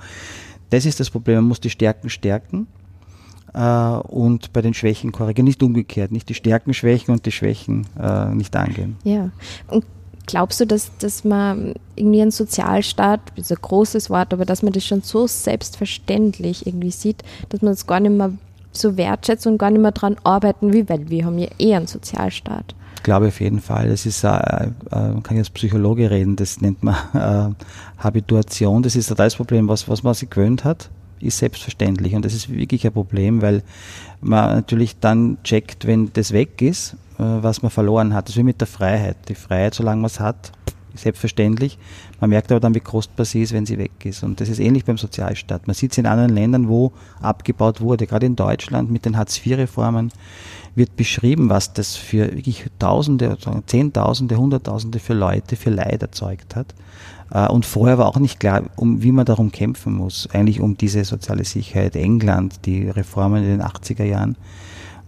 [0.69, 1.38] das ist das Problem.
[1.38, 2.67] Man muss die Stärken stärken
[3.53, 5.45] äh, und bei den Schwächen korrigieren.
[5.45, 8.97] Nicht umgekehrt, nicht die Stärken schwächen und die Schwächen äh, nicht angehen.
[9.03, 9.32] Ja.
[9.67, 9.86] Und
[10.25, 14.62] glaubst du, dass, dass man irgendwie einen Sozialstaat, das ist ein großes Wort, aber dass
[14.62, 18.32] man das schon so selbstverständlich irgendwie sieht, dass man das gar nicht mehr
[18.71, 21.88] so wertschätzt und gar nicht mehr daran arbeiten will, weil wir haben ja eher einen
[21.88, 22.75] Sozialstaat.
[22.95, 23.89] Ich glaube auf jeden Fall.
[23.89, 28.84] Das ist, äh, äh, kann ich als Psychologe reden, das nennt man äh, Habituation.
[28.84, 30.89] Das ist das Problem, was, was man sich gewöhnt hat,
[31.21, 32.15] ist selbstverständlich.
[32.15, 33.63] Und das ist wirklich ein Problem, weil
[34.21, 38.28] man natürlich dann checkt, wenn das weg ist, äh, was man verloren hat.
[38.28, 39.17] Das ist wie mit der Freiheit.
[39.30, 40.52] Die Freiheit, solange man es hat,
[40.95, 41.78] selbstverständlich.
[42.19, 44.23] Man merkt aber dann, wie kostbar sie ist, wenn sie weg ist.
[44.23, 45.67] Und das ist ähnlich beim Sozialstaat.
[45.67, 48.08] Man sieht es in anderen Ländern, wo abgebaut wurde.
[48.08, 50.12] Gerade in Deutschland mit den Hartz-IV-Reformen
[50.75, 56.73] wird beschrieben, was das für wirklich Tausende, Zehntausende, Hunderttausende für Leute für Leid erzeugt hat.
[57.32, 60.77] Äh, und vorher war auch nicht klar, um, wie man darum kämpfen muss, eigentlich um
[60.77, 61.95] diese soziale Sicherheit.
[61.95, 64.36] England, die Reformen in den 80er Jahren,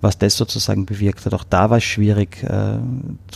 [0.01, 1.33] was das sozusagen bewirkt hat.
[1.33, 2.77] Auch da war es schwierig, äh,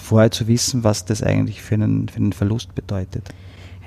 [0.01, 3.29] vorher zu wissen, was das eigentlich für einen, für einen Verlust bedeutet.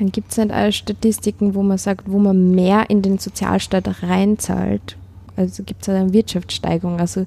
[0.00, 4.96] Gibt es nicht alle Statistiken, wo man sagt, wo man mehr in den Sozialstaat reinzahlt?
[5.38, 6.98] Also gibt es eine Wirtschaftssteigerung?
[6.98, 7.26] Also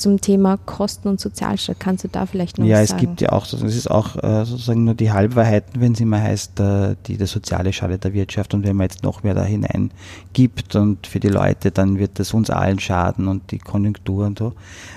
[0.00, 1.78] zum Thema Kosten und Sozialstaat.
[1.78, 3.02] Kannst du da vielleicht noch ja, was sagen?
[3.02, 6.00] Ja, es gibt ja auch, das ist auch äh, sozusagen nur die Halbwahrheiten, wenn es
[6.00, 9.34] immer heißt, äh, die, der soziale schadet der Wirtschaft und wenn man jetzt noch mehr
[9.34, 9.90] da hinein
[10.32, 14.38] gibt und für die Leute, dann wird das uns allen schaden und die Konjunktur und
[14.38, 14.54] so.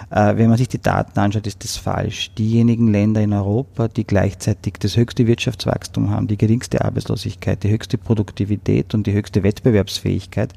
[0.10, 2.32] Äh, wenn man sich die Daten anschaut, ist das falsch.
[2.36, 7.98] Diejenigen Länder in Europa, die gleichzeitig das höchste Wirtschaftswachstum haben, die geringste Arbeitslosigkeit, die höchste
[7.98, 10.54] Produktivität und die höchste Wettbewerbsfähigkeit,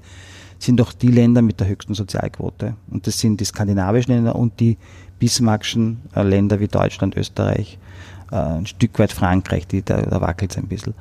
[0.58, 2.74] sind doch die Länder mit der höchsten Sozialquote.
[2.90, 4.78] Und das sind die skandinavischen Länder und die
[5.18, 7.78] bismarckschen äh, Länder wie Deutschland, Österreich,
[8.30, 10.94] äh, ein Stück weit Frankreich, die, da, da wackelt es ein bisschen.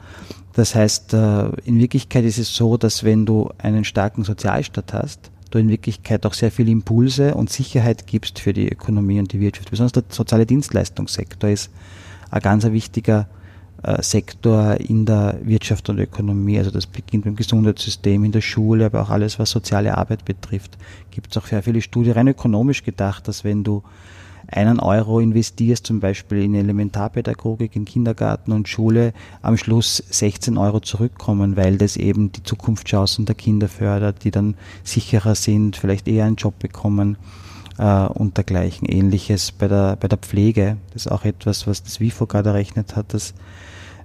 [0.53, 5.31] Das heißt, äh, in Wirklichkeit ist es so, dass wenn du einen starken Sozialstaat hast,
[5.51, 9.39] du in Wirklichkeit auch sehr viele Impulse und Sicherheit gibst für die Ökonomie und die
[9.39, 9.69] Wirtschaft.
[9.69, 11.71] Besonders der soziale Dienstleistungssektor ist
[12.31, 13.27] ein ganz wichtiger
[14.01, 16.57] Sektor in der Wirtschaft und Ökonomie.
[16.57, 20.77] Also das beginnt beim Gesundheitssystem, in der Schule, aber auch alles, was soziale Arbeit betrifft.
[21.11, 23.83] Gibt es auch sehr viele Studien, rein ökonomisch gedacht, dass wenn du
[24.47, 30.79] einen Euro investierst, zum Beispiel in Elementarpädagogik, in Kindergarten und Schule, am Schluss 16 Euro
[30.79, 36.25] zurückkommen, weil das eben die Zukunftschancen der Kinder fördert, die dann sicherer sind, vielleicht eher
[36.25, 37.17] einen Job bekommen
[37.77, 38.87] äh, und dergleichen.
[38.87, 40.77] Ähnliches bei der, bei der Pflege.
[40.93, 43.33] Das ist auch etwas, was das WIFO gerade errechnet hat, dass äh,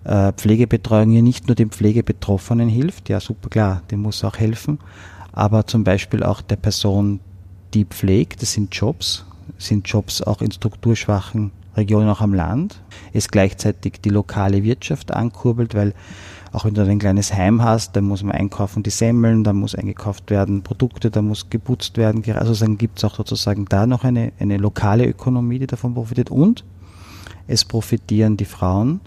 [0.05, 4.79] Pflegebetreuung hier nicht nur dem Pflegebetroffenen hilft, ja super klar, dem muss auch helfen,
[5.33, 7.21] aber zum Beispiel auch der Person,
[7.75, 9.27] die pflegt, das sind Jobs,
[9.59, 12.81] sind Jobs auch in strukturschwachen Regionen auch am Land,
[13.13, 15.95] es gleichzeitig die lokale Wirtschaft ankurbelt, weil
[16.53, 19.77] auch wenn du ein kleines Heim hast, dann muss man einkaufen die Semmeln, da muss
[19.77, 22.25] eingekauft werden Produkte, da muss geputzt werden.
[22.35, 26.31] Also dann gibt es auch sozusagen da noch eine, eine lokale Ökonomie, die davon profitiert.
[26.31, 26.65] Und
[27.47, 29.01] es profitieren die Frauen,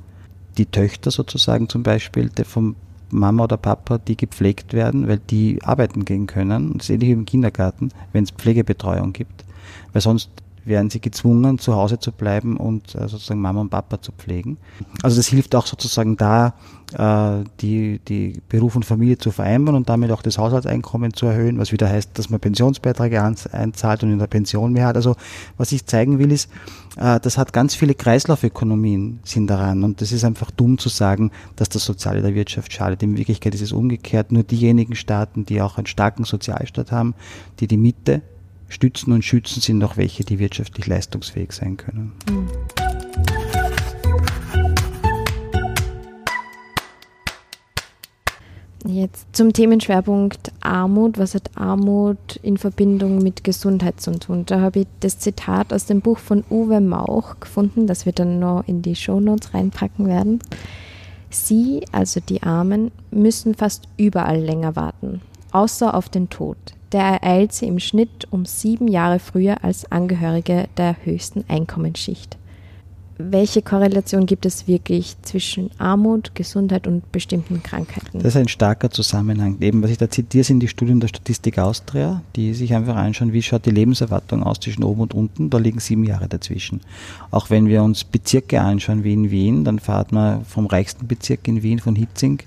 [0.58, 2.76] die Töchter sozusagen zum Beispiel vom
[3.10, 6.74] Mama oder Papa, die gepflegt werden, weil die arbeiten gehen können.
[6.78, 9.46] Das ist ähnlich wie im Kindergarten, wenn es Pflegebetreuung gibt.
[9.92, 10.30] Weil sonst
[10.66, 14.58] werden sie gezwungen, zu Hause zu bleiben und äh, sozusagen Mama und Papa zu pflegen.
[15.02, 16.54] Also das hilft auch sozusagen da,
[16.98, 21.72] die, die Beruf und Familie zu vereinbaren und damit auch das Haushaltseinkommen zu erhöhen, was
[21.72, 24.96] wieder heißt, dass man Pensionsbeiträge einzahlt und in der Pension mehr hat.
[24.96, 25.16] Also
[25.58, 26.50] was ich zeigen will, ist,
[26.98, 31.32] äh, das hat ganz viele Kreislaufökonomien sind daran und das ist einfach dumm zu sagen,
[31.56, 33.02] dass das Soziale der Wirtschaft schadet.
[33.02, 34.32] In Wirklichkeit ist es umgekehrt.
[34.32, 37.16] Nur diejenigen Staaten, die auch einen starken Sozialstaat haben,
[37.60, 38.22] die die Mitte
[38.70, 42.14] stützen und schützen, sind auch welche, die wirtschaftlich leistungsfähig sein können.
[42.30, 43.43] Mhm.
[48.86, 51.18] Jetzt zum Themenschwerpunkt Armut.
[51.18, 54.46] Was hat Armut in Verbindung mit Gesundheit zu tun?
[54.46, 58.40] Da habe ich das Zitat aus dem Buch von Uwe Mauch gefunden, das wir dann
[58.40, 60.40] noch in die Shownotes reinpacken werden.
[61.30, 66.58] Sie, also die Armen, müssen fast überall länger warten, außer auf den Tod
[66.94, 72.38] der ereilt sie im Schnitt um sieben Jahre früher als Angehörige der höchsten Einkommensschicht.
[73.18, 78.20] Welche Korrelation gibt es wirklich zwischen Armut, Gesundheit und bestimmten Krankheiten?
[78.20, 79.58] Das ist ein starker Zusammenhang.
[79.62, 83.32] Eben, was ich da zitiere, sind die Studien der Statistik Austria, die sich einfach anschauen,
[83.32, 85.52] wie schaut die Lebenserwartung aus zwischen oben und unten.
[85.52, 86.82] Da liegen sieben Jahre dazwischen.
[87.30, 91.48] Auch wenn wir uns Bezirke anschauen, wie in Wien, dann fahrt man vom reichsten Bezirk
[91.48, 92.40] in Wien, von Hitzing,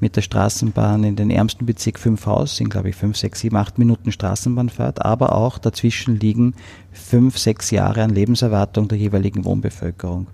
[0.00, 3.56] mit der Straßenbahn in den ärmsten Bezirk fünf Haus, sind glaube ich fünf, sechs, sieben,
[3.56, 6.54] acht Minuten Straßenbahnfahrt, aber auch dazwischen liegen
[6.92, 10.26] fünf, sechs Jahre an Lebenserwartung der jeweiligen Wohnbevölkerung.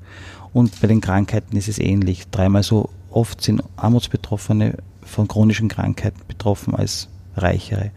[0.53, 2.29] Und bei den Krankheiten ist es ähnlich.
[2.31, 7.90] Dreimal so oft sind Armutsbetroffene von chronischen Krankheiten betroffen als Reichere.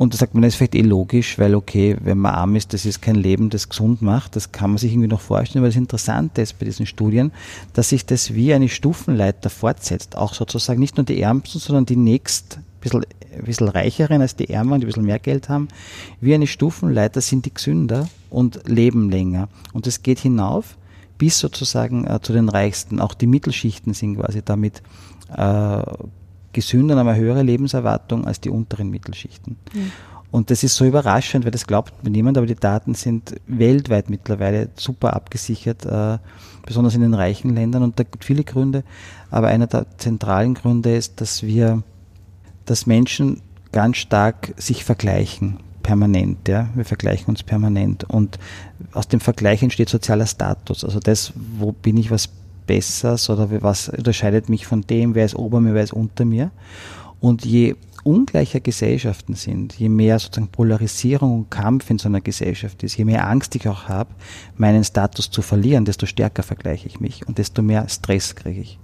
[0.00, 2.72] Und da sagt man, das ist vielleicht eh logisch, weil okay, wenn man arm ist,
[2.72, 4.34] das ist kein Leben, das gesund macht.
[4.34, 5.62] Das kann man sich irgendwie noch vorstellen.
[5.62, 7.32] Aber das Interessante ist bei diesen Studien,
[7.74, 10.16] dass sich das wie eine Stufenleiter fortsetzt.
[10.16, 13.04] Auch sozusagen nicht nur die Ärmsten, sondern die nächst ein bisschen,
[13.36, 15.68] ein bisschen reicheren als die Ärmeren, die ein bisschen mehr Geld haben.
[16.22, 19.50] Wie eine Stufenleiter sind die gesünder und leben länger.
[19.74, 20.78] Und es geht hinauf
[21.18, 23.00] bis sozusagen äh, zu den Reichsten.
[23.00, 24.82] Auch die Mittelschichten sind quasi damit
[25.36, 25.82] äh,
[26.52, 29.56] gesünder und haben eine höhere Lebenserwartung als die unteren Mittelschichten.
[29.72, 29.92] Mhm.
[30.30, 34.10] Und das ist so überraschend, weil das glaubt mir niemand, aber die Daten sind weltweit
[34.10, 36.18] mittlerweile super abgesichert, äh,
[36.64, 37.82] besonders in den reichen Ländern.
[37.82, 38.84] Und da gibt viele Gründe,
[39.30, 41.82] aber einer der zentralen Gründe ist, dass wir,
[42.64, 46.46] dass Menschen ganz stark sich vergleichen, permanent.
[46.46, 46.68] Ja?
[46.74, 48.04] Wir vergleichen uns permanent.
[48.04, 48.38] Und
[48.92, 50.84] aus dem Vergleich entsteht sozialer Status.
[50.84, 52.28] Also das, wo bin ich was
[52.70, 56.52] Bessers oder was unterscheidet mich von dem, wer ist ober mir, wer ist unter mir.
[57.18, 62.84] Und je ungleicher Gesellschaften sind, je mehr sozusagen Polarisierung und Kampf in so einer Gesellschaft
[62.84, 64.10] ist, je mehr Angst ich auch habe,
[64.56, 68.78] meinen Status zu verlieren, desto stärker vergleiche ich mich und desto mehr Stress kriege ich.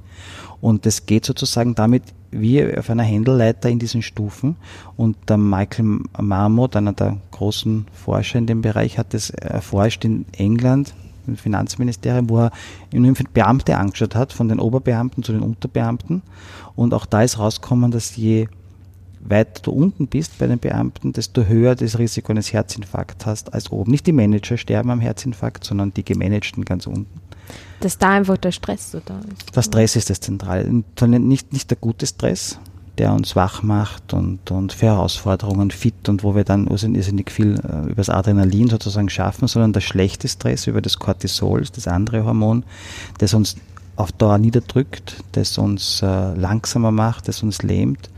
[0.61, 4.57] Und das geht sozusagen damit wie auf einer Händelleiter in diesen Stufen.
[4.97, 10.27] Und der Michael Marmot, einer der großen Forscher in dem Bereich, hat es erforscht in
[10.33, 10.93] England,
[11.27, 12.51] im Finanzministerium, wo er
[12.93, 16.23] nur Beamte angeschaut hat, von den Oberbeamten zu den Unterbeamten.
[16.75, 18.49] Und auch da ist rausgekommen, dass je
[19.21, 23.73] weiter du unten bist bei den Beamten, desto höher das Risiko eines Herzinfarkts hast als
[23.73, 23.91] oben.
[23.91, 27.21] Nicht die Manager sterben am Herzinfarkt, sondern die Gemanagten ganz unten.
[27.81, 29.55] Dass da einfach der Stress so da ist.
[29.55, 30.83] Der Stress ist das Zentrale.
[31.03, 32.59] Nicht, nicht der gute Stress,
[32.99, 37.55] der uns wach macht und, und für Herausforderungen fit und wo wir dann irrsinnig viel
[37.55, 42.25] äh, über das Adrenalin sozusagen schaffen, sondern der schlechte Stress über das Cortisol, das andere
[42.25, 42.65] Hormon,
[43.19, 43.57] das uns
[43.97, 48.11] auf Dauer niederdrückt, das uns äh, langsamer macht, das uns lähmt.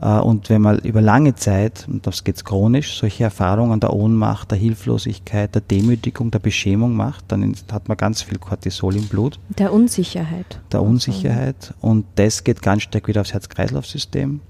[0.00, 4.50] Äh, und wenn man über lange Zeit, und das geht chronisch, solche Erfahrungen der Ohnmacht,
[4.50, 9.38] der Hilflosigkeit, der Demütigung, der Beschämung macht, dann hat man ganz viel Cortisol im Blut.
[9.58, 10.60] Der Unsicherheit.
[10.72, 11.74] Der Unsicherheit.
[11.80, 14.40] Und das geht ganz stark wieder aufs Herz-Kreislauf-System.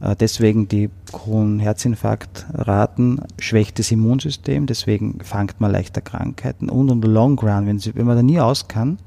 [0.00, 0.90] Äh, deswegen die
[1.26, 6.68] hohen Herzinfarktraten schwächt das Immunsystem, deswegen fangt man leichter Krankheiten.
[6.68, 8.98] Und in the long run, wenn man da nie aus kann,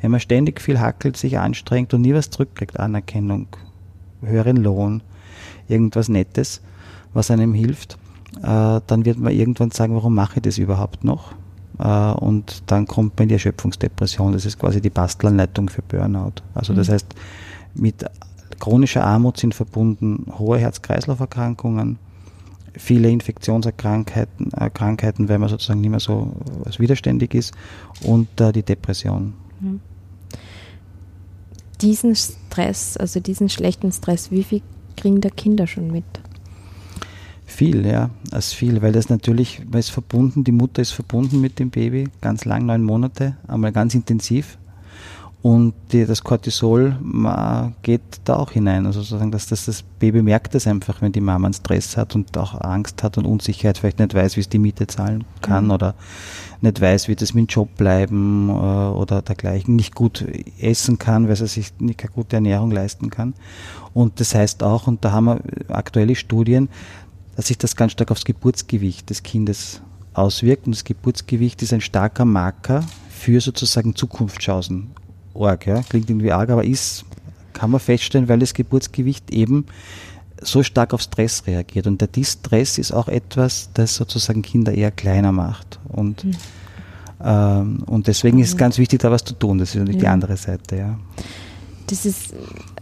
[0.00, 3.48] wenn man ständig viel hackelt, sich anstrengt und nie was zurückkriegt, Anerkennung,
[4.22, 5.02] höheren Lohn,
[5.68, 6.60] irgendwas Nettes,
[7.14, 7.98] was einem hilft,
[8.42, 11.32] äh, dann wird man irgendwann sagen, warum mache ich das überhaupt noch?
[11.78, 14.32] Äh, und dann kommt man in die Erschöpfungsdepression.
[14.32, 16.42] Das ist quasi die Bastelanleitung für Burnout.
[16.54, 16.92] Also das mhm.
[16.92, 17.06] heißt,
[17.74, 18.04] mit
[18.58, 21.98] chronischer Armut sind verbunden hohe Herz-Kreislauf-Erkrankungen,
[22.74, 26.32] viele Infektionskrankheiten, äh, Krankheiten, weil man sozusagen nicht mehr so
[26.78, 27.54] widerständig ist
[28.02, 29.34] und äh, die Depression.
[29.60, 29.80] Mhm
[31.80, 34.62] diesen Stress, also diesen schlechten Stress, wie viel
[34.96, 36.04] kriegen da Kinder schon mit?
[37.46, 41.58] Viel, ja, als viel, weil das natürlich, man ist verbunden, die Mutter ist verbunden mit
[41.58, 44.58] dem Baby, ganz lang, neun Monate, einmal ganz intensiv.
[45.40, 46.96] Und die, das Cortisol
[47.82, 48.86] geht da auch hinein.
[48.86, 52.16] Also sozusagen, dass das, das Baby merkt es einfach, wenn die Mama einen Stress hat
[52.16, 55.66] und auch Angst hat und Unsicherheit, vielleicht nicht weiß, wie es die Miete zahlen kann
[55.66, 55.70] mhm.
[55.70, 55.94] oder
[56.60, 60.24] nicht weiß, wie das mit dem Job bleiben äh, oder dergleichen, nicht gut
[60.60, 63.34] essen kann, weil er sich nicht eine gute Ernährung leisten kann.
[63.94, 66.68] Und das heißt auch, und da haben wir aktuelle Studien,
[67.36, 69.82] dass sich das ganz stark aufs Geburtsgewicht des Kindes
[70.14, 70.66] auswirkt.
[70.66, 74.90] Und das Geburtsgewicht ist ein starker Marker für sozusagen Zukunftschancen
[75.34, 75.82] arg, ja.
[75.82, 77.04] Klingt irgendwie arg, aber ist,
[77.52, 79.66] kann man feststellen, weil das Geburtsgewicht eben
[80.40, 81.86] so stark auf Stress reagiert.
[81.86, 85.78] Und der Distress ist auch etwas, das sozusagen Kinder eher kleiner macht.
[85.88, 86.36] Und, mhm.
[87.24, 89.58] ähm, und deswegen ist es ganz wichtig, da was zu tun.
[89.58, 90.02] Das ist natürlich ja.
[90.02, 90.98] die andere Seite, ja.
[91.88, 92.34] Das ist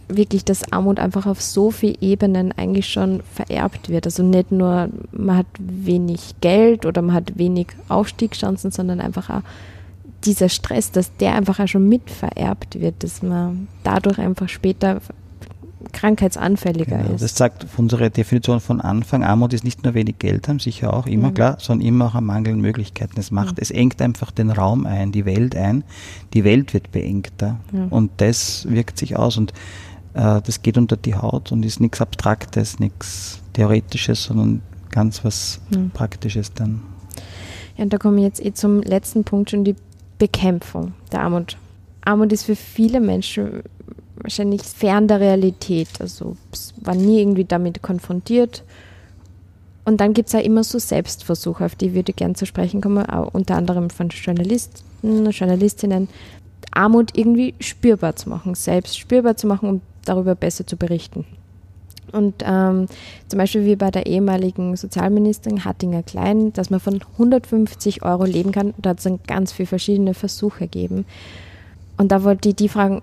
[0.09, 4.05] wirklich, dass Armut einfach auf so vielen Ebenen eigentlich schon vererbt wird.
[4.05, 9.41] Also nicht nur, man hat wenig Geld oder man hat wenig Aufstiegschancen, sondern einfach auch
[10.25, 14.99] dieser Stress, dass der einfach auch schon mitvererbt wird, dass man dadurch einfach später
[15.93, 17.21] krankheitsanfälliger genau, ist.
[17.21, 19.23] Das sagt unsere Definition von Anfang.
[19.23, 21.33] Armut ist nicht nur wenig Geld haben, sicher auch, immer mhm.
[21.35, 23.19] klar, sondern immer auch ein Mangel an Möglichkeiten.
[23.19, 23.61] Es macht, mhm.
[23.61, 25.83] es engt einfach den Raum ein, die Welt ein.
[26.33, 27.87] Die Welt wird beengter mhm.
[27.89, 29.53] und das wirkt sich aus und
[30.13, 35.59] äh, das geht unter die Haut und ist nichts Abstraktes, nichts Theoretisches, sondern ganz was.
[35.93, 36.81] Praktisches dann.
[37.77, 39.75] Ja, und da komme ich jetzt eh zum letzten Punkt schon, die
[40.17, 41.57] Bekämpfung der Armut.
[42.01, 43.63] Armut ist für viele Menschen
[44.15, 45.89] wahrscheinlich fern der Realität.
[45.99, 46.35] Also
[46.81, 48.63] war nie irgendwie damit konfrontiert.
[49.85, 52.81] Und dann gibt es ja immer so Selbstversuche, auf die würde ich gerne zu sprechen
[52.81, 56.09] kommen, unter anderem von Journalisten, Journalistinnen,
[56.71, 61.25] Armut irgendwie spürbar zu machen, selbst spürbar zu machen, um darüber besser zu berichten.
[62.11, 62.87] Und ähm,
[63.27, 68.51] zum Beispiel wie bei der ehemaligen Sozialministerin Hattinger Klein, dass man von 150 Euro leben
[68.51, 68.73] kann.
[68.77, 71.05] Da hat es dann ganz viele verschiedene Versuche gegeben.
[71.97, 73.01] Und da wollte ich die fragen,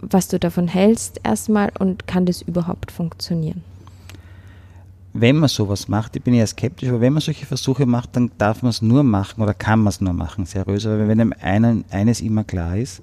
[0.00, 3.62] was du davon hältst erstmal und kann das überhaupt funktionieren?
[5.12, 8.30] Wenn man sowas macht, ich bin ja skeptisch, aber wenn man solche Versuche macht, dann
[8.36, 10.84] darf man es nur machen oder kann man es nur machen, seriös.
[10.84, 13.00] Aber wenn einem einen, eines immer klar ist,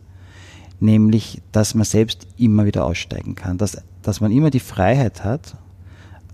[0.79, 5.55] nämlich, dass man selbst immer wieder aussteigen kann, dass dass man immer die Freiheit hat,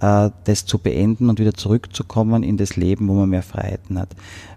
[0.02, 4.10] äh, das zu beenden und wieder zurückzukommen in das Leben, wo man mehr Freiheiten hat.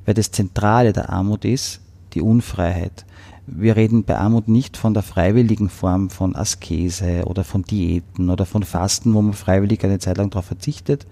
[0.05, 1.81] Weil das Zentrale der Armut ist
[2.14, 3.05] die Unfreiheit.
[3.46, 8.46] Wir reden bei Armut nicht von der freiwilligen Form von Askese oder von Diäten oder
[8.46, 11.07] von Fasten, wo man freiwillig eine Zeit lang darauf verzichtet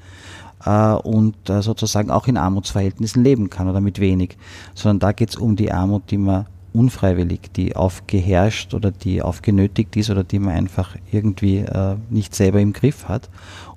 [0.64, 4.36] äh, und äh, sozusagen auch in Armutsverhältnissen leben kann oder mit wenig,
[4.74, 9.96] sondern da geht es um die Armut, die man unfreiwillig, die aufgeherrscht oder die aufgenötigt
[9.96, 13.28] ist oder die man einfach irgendwie äh, nicht selber im Griff hat.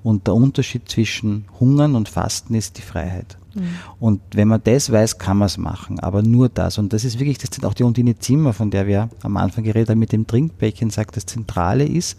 [0.02, 3.36] Und der Unterschied zwischen Hungern und Fasten ist die Freiheit.
[3.54, 3.68] Mhm.
[4.00, 6.78] Und wenn man das weiß, kann man es machen, aber nur das.
[6.78, 9.64] Und das ist wirklich, das sind auch die Undine Zimmer, von der wir am Anfang
[9.64, 12.18] geredet haben, mit dem Trinkbäckchen sagt, das Zentrale ist,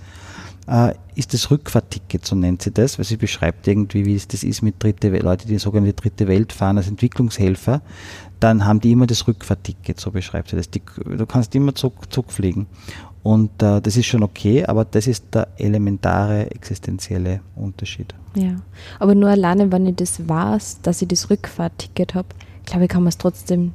[0.68, 4.44] äh, ist das Rückfahrticket, so nennt sie das, weil sie beschreibt irgendwie, wie es das
[4.44, 7.82] ist mit dritte Leute, die sogenannte dritte Welt fahren als Entwicklungshelfer,
[8.46, 10.70] dann haben die immer das Rückfahrticket, so beschreibt sie das.
[10.70, 12.68] Die, du kannst immer Zug, Zug fliegen.
[13.24, 18.14] Und äh, das ist schon okay, aber das ist der elementare existenzielle Unterschied.
[18.36, 18.58] Ja,
[19.00, 22.28] aber nur alleine, wenn ich das weiß, dass ich das Rückfahrticket habe,
[22.66, 23.74] glaube ich, kann man es trotzdem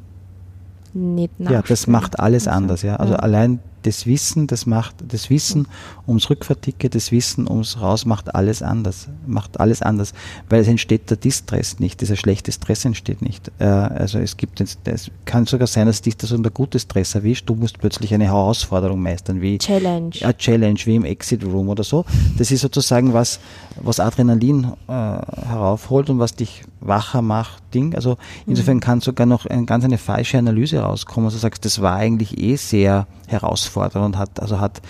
[0.93, 1.63] nicht nachspielen.
[1.63, 2.95] Ja, das macht alles also, anders, ja.
[2.95, 3.19] Also ja.
[3.19, 5.67] allein das Wissen, das macht das Wissen
[6.07, 10.13] ums Rückfahrticket, das Wissen ums Raus macht alles anders, macht alles anders,
[10.49, 13.51] weil es entsteht der Distress nicht, dieser schlechte Stress entsteht nicht.
[13.59, 17.49] Äh, also es gibt, es kann sogar sein, dass dich das unter gutes Stress erwischt.
[17.49, 21.85] Du musst plötzlich eine Herausforderung meistern, wie Challenge, ja, Challenge, wie im Exit Room oder
[21.85, 22.05] so.
[22.37, 23.41] Das ist sozusagen was,
[23.77, 27.95] was Adrenalin äh, heraufholt und was dich wacher macht, Ding.
[27.95, 28.17] Also
[28.47, 28.81] insofern mhm.
[28.81, 31.27] kann sogar noch ein, ganz eine falsche Analyse rauskommen.
[31.27, 34.83] Also du sagst, das war eigentlich eh sehr herausfordernd und hat, also hat,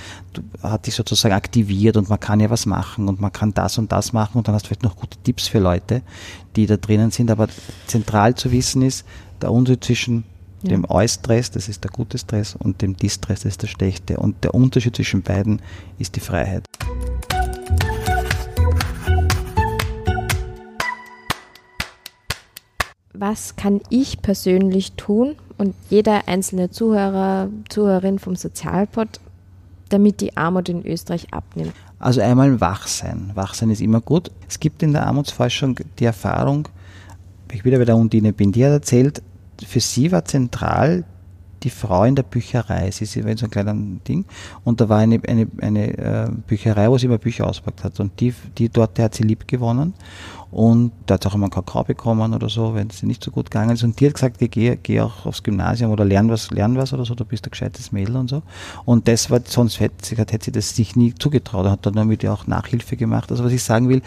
[0.62, 3.92] hat dich sozusagen aktiviert und man kann ja was machen und man kann das und
[3.92, 6.02] das machen und dann hast du vielleicht noch gute Tipps für Leute,
[6.56, 7.30] die da drinnen sind.
[7.30, 7.48] Aber
[7.86, 9.04] zentral zu wissen ist,
[9.40, 10.24] der Unterschied zwischen
[10.62, 10.70] ja.
[10.70, 14.18] dem Eustress, das ist der gute Stress, und dem Distress, das ist der schlechte.
[14.18, 15.60] Und der Unterschied zwischen beiden
[15.98, 16.69] ist die Freiheit.
[23.20, 29.20] Was kann ich persönlich tun und jeder einzelne Zuhörer, Zuhörerin vom Sozialpod,
[29.90, 31.74] damit die Armut in Österreich abnimmt?
[31.98, 33.30] Also einmal wach sein.
[33.34, 34.30] Wach sein ist immer gut.
[34.48, 36.66] Es gibt in der Armutsforschung die Erfahrung,
[37.52, 39.22] ich wieder bei der Undine Bindier erzählt,
[39.66, 41.04] für sie war zentral
[41.62, 42.90] die Frau in der Bücherei.
[42.90, 44.24] Sie war in so einem kleinen Ding
[44.64, 48.18] und da war eine, eine, eine äh, Bücherei, wo sie immer Bücher ausgepackt hat und
[48.20, 49.94] die, die dort, der hat sie lieb gewonnen
[50.50, 53.30] und da hat sie auch immer einen Kakao bekommen oder so, wenn es nicht so
[53.30, 56.50] gut gegangen ist und die hat gesagt, geh, geh auch aufs Gymnasium oder lern was,
[56.50, 58.42] lern was oder so, du bist ein gescheites Mädel und so
[58.84, 62.32] und das war, sonst hätte sie, hätte sie das sich nie zugetraut, hat dann ja
[62.32, 63.30] auch Nachhilfe gemacht.
[63.30, 64.02] Also was ich sagen will,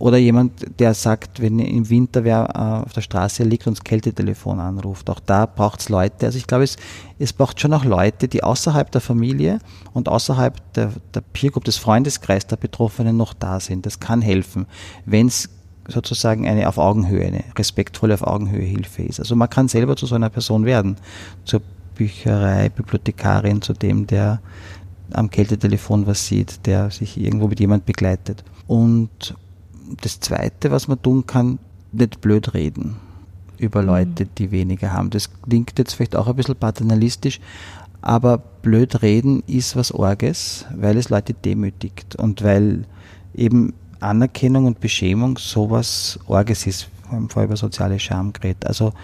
[0.00, 3.84] oder jemand, der sagt, wenn im Winter wer äh, auf der Straße liegt und das
[3.84, 5.10] Kältetelefon anruft.
[5.10, 6.24] Auch da braucht es Leute.
[6.24, 6.76] Also ich glaube, es,
[7.18, 9.58] es braucht schon auch Leute, die außerhalb der Familie
[9.92, 13.84] und außerhalb der, der Peer Group, des Freundeskreises der Betroffenen noch da sind.
[13.84, 14.64] Das kann helfen,
[15.04, 15.50] wenn es
[15.86, 19.20] sozusagen eine auf Augenhöhe, eine respektvolle auf Augenhöhe Hilfe ist.
[19.20, 20.96] Also man kann selber zu so einer Person werden,
[21.44, 21.60] zur
[21.94, 24.40] Bücherei, Bibliothekarin, zu dem, der
[25.12, 28.44] am Kältetelefon was sieht, der sich irgendwo mit jemand begleitet.
[28.66, 29.34] Und
[30.00, 31.58] das Zweite, was man tun kann,
[31.92, 32.96] nicht blöd reden
[33.58, 34.28] über Leute, mhm.
[34.38, 35.10] die weniger haben.
[35.10, 37.40] Das klingt jetzt vielleicht auch ein bisschen paternalistisch,
[38.00, 42.84] aber blöd reden ist was Orges, weil es Leute demütigt und weil
[43.34, 46.88] eben Anerkennung und Beschämung sowas Orges ist,
[47.28, 48.66] vor allem über soziale Scham geredet.
[48.66, 48.94] Also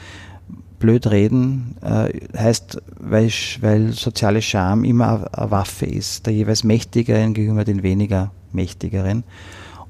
[0.79, 3.31] blöd reden äh, heißt, weil,
[3.61, 9.25] weil soziale Scham immer eine Waffe ist, der jeweils Mächtigeren gegenüber den weniger Mächtigeren.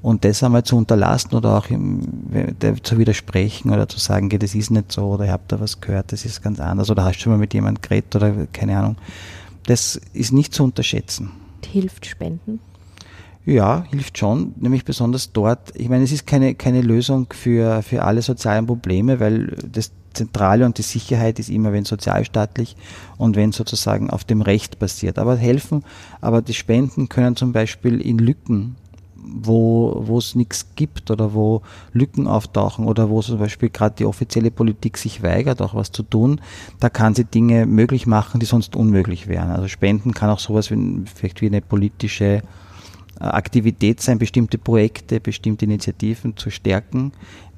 [0.01, 4.91] Und das einmal zu unterlassen oder auch zu widersprechen oder zu sagen, das ist nicht
[4.91, 7.39] so oder ihr habt da was gehört, das ist ganz anders oder hast schon mal
[7.39, 8.97] mit jemandem geredet oder keine Ahnung.
[9.65, 11.31] Das ist nicht zu unterschätzen.
[11.65, 12.59] Hilft Spenden?
[13.45, 15.71] Ja, hilft schon, nämlich besonders dort.
[15.75, 20.65] Ich meine, es ist keine, keine Lösung für, für alle sozialen Probleme, weil das Zentrale
[20.65, 22.75] und die Sicherheit ist immer, wenn sozialstaatlich
[23.17, 25.17] und wenn sozusagen auf dem Recht basiert.
[25.17, 25.85] Aber helfen,
[26.19, 28.75] aber die Spenden können zum Beispiel in Lücken
[29.29, 31.61] wo, es nichts gibt oder wo
[31.93, 36.03] Lücken auftauchen oder wo zum Beispiel gerade die offizielle Politik sich weigert, auch was zu
[36.03, 36.41] tun,
[36.79, 39.51] da kann sie Dinge möglich machen, die sonst unmöglich wären.
[39.51, 42.41] Also Spenden kann auch sowas wie, vielleicht wie eine politische äh,
[43.19, 47.11] Aktivität sein, bestimmte Projekte, bestimmte Initiativen zu stärken,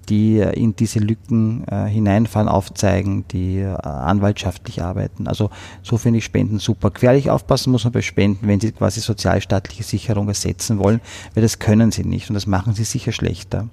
[0.09, 5.27] die äh, in diese Lücken äh, hineinfallen, aufzeigen, die äh, anwaltschaftlich arbeiten.
[5.27, 5.49] Also
[5.83, 6.91] so finde ich Spenden super.
[6.91, 11.01] Gefährlich aufpassen muss man bei Spenden, wenn sie quasi sozialstaatliche Sicherung ersetzen wollen,
[11.33, 13.67] weil das können sie nicht und das machen sie sicher schlechter.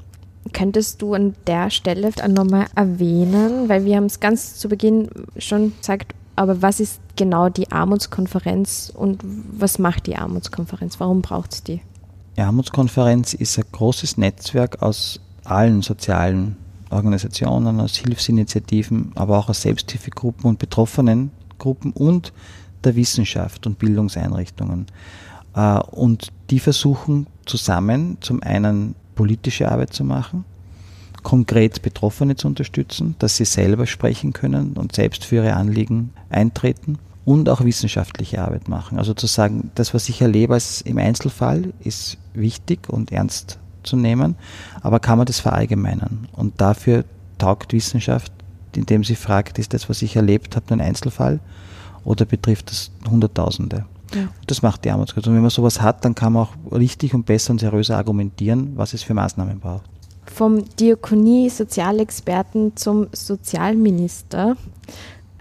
[0.52, 5.08] Könntest du an der Stelle nochmal erwähnen, weil wir haben es ganz zu Beginn
[5.38, 11.00] schon gesagt, aber was ist genau die Armutskonferenz und was macht die Armutskonferenz?
[11.00, 11.80] Warum braucht es die?
[12.36, 15.20] Die Armutskonferenz ist ein großes Netzwerk aus
[15.50, 16.56] allen sozialen
[16.90, 22.32] Organisationen, aus Hilfsinitiativen, aber auch aus Selbsthilfegruppen und Betroffenengruppen und
[22.84, 24.86] der Wissenschaft und Bildungseinrichtungen.
[25.54, 30.44] Äh, und die versuchen zusammen zum einen politische Arbeit zu machen,
[31.22, 36.98] konkret Betroffene zu unterstützen, dass sie selber sprechen können und selbst für ihre Anliegen eintreten
[37.24, 38.98] und auch wissenschaftliche Arbeit machen.
[38.98, 43.96] Also zu sagen, das, was ich erlebe als im Einzelfall, ist wichtig und ernst zu
[43.96, 44.36] nehmen,
[44.82, 46.28] aber kann man das verallgemeinern?
[46.32, 47.04] Und dafür
[47.38, 48.32] taugt Wissenschaft,
[48.74, 51.40] indem sie fragt, ist das, was ich erlebt habe, nur ein Einzelfall
[52.04, 53.86] oder betrifft das Hunderttausende?
[54.14, 54.28] Ja.
[54.46, 55.30] Das macht die Armutsgrenze.
[55.30, 58.72] Und wenn man sowas hat, dann kann man auch richtig und besser und seriöser argumentieren,
[58.76, 59.90] was es für Maßnahmen braucht.
[60.26, 64.56] Vom Diakonie-Sozialexperten zum Sozialminister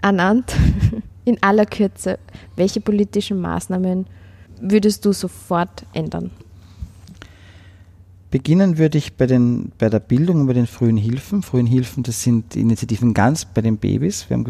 [0.02, 0.56] ernannt.
[1.24, 2.18] In aller Kürze,
[2.54, 4.06] welche politischen Maßnahmen
[4.60, 6.30] würdest du sofort ändern?
[8.36, 11.40] Beginnen würde ich bei, den, bei der Bildung und bei den frühen Hilfen.
[11.40, 14.28] Frühen Hilfen, das sind Initiativen ganz bei den Babys.
[14.28, 14.44] Wir haben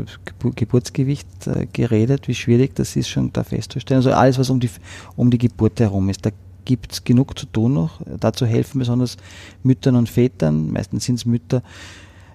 [0.56, 3.98] Geburtsgewicht äh, geredet, wie schwierig das ist schon da festzustellen.
[3.98, 4.70] Also alles, was um die,
[5.14, 6.26] um die Geburt herum ist.
[6.26, 6.30] Da
[6.64, 8.00] gibt es genug zu tun noch.
[8.18, 9.18] Dazu helfen besonders
[9.62, 11.62] Müttern und Vätern, meistens sind es Mütter,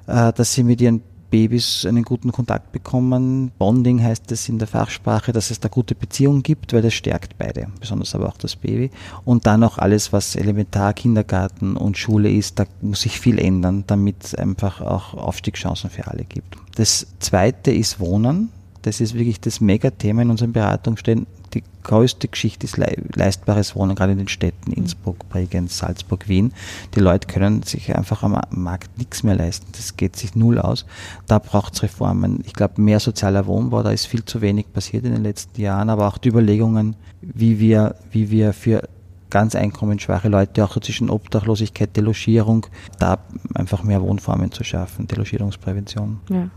[0.07, 1.01] äh, dass sie mit ihren
[1.31, 3.51] Babys einen guten Kontakt bekommen.
[3.57, 7.37] Bonding heißt es in der Fachsprache, dass es da gute Beziehungen gibt, weil das stärkt
[7.39, 8.91] beide, besonders aber auch das Baby.
[9.25, 13.85] Und dann auch alles, was elementar Kindergarten und Schule ist, da muss sich viel ändern,
[13.87, 16.57] damit es einfach auch Aufstiegschancen für alle gibt.
[16.75, 18.49] Das zweite ist Wohnen.
[18.83, 24.13] Das ist wirklich das Megathema in unseren Beratungsstellen die größte Geschichte ist leistbares Wohnen, gerade
[24.13, 26.53] in den Städten Innsbruck, Bregenz, Salzburg, Wien.
[26.95, 29.67] Die Leute können sich einfach am Markt nichts mehr leisten.
[29.73, 30.85] Das geht sich null aus.
[31.27, 32.41] Da braucht es Reformen.
[32.45, 35.89] Ich glaube, mehr sozialer Wohnbau, da ist viel zu wenig passiert in den letzten Jahren,
[35.89, 38.87] aber auch die Überlegungen, wie wir, wie wir für
[39.29, 42.67] ganz einkommensschwache Leute, auch zwischen Obdachlosigkeit, Delogierung,
[42.99, 43.19] da
[43.55, 46.19] einfach mehr Wohnformen zu schaffen, Delogierungsprävention.
[46.29, 46.49] Ja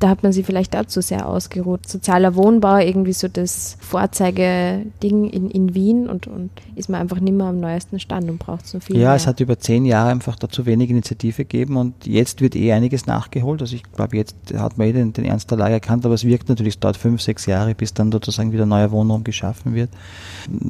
[0.00, 1.86] da hat man sie vielleicht dazu sehr ausgeruht.
[1.86, 7.34] Sozialer Wohnbau, irgendwie so das Vorzeigeding in, in Wien und, und ist man einfach nicht
[7.34, 8.96] mehr am neuesten Stand und braucht so viel.
[8.96, 9.14] Ja, mehr.
[9.14, 13.06] es hat über zehn Jahre einfach dazu wenig Initiative gegeben und jetzt wird eh einiges
[13.06, 13.60] nachgeholt.
[13.60, 16.24] Also ich glaube, jetzt hat man eh den, den Ernst der Lage erkannt, aber es
[16.24, 19.90] wirkt natürlich, es dauert fünf, sechs Jahre, bis dann sozusagen wieder neuer Wohnraum geschaffen wird.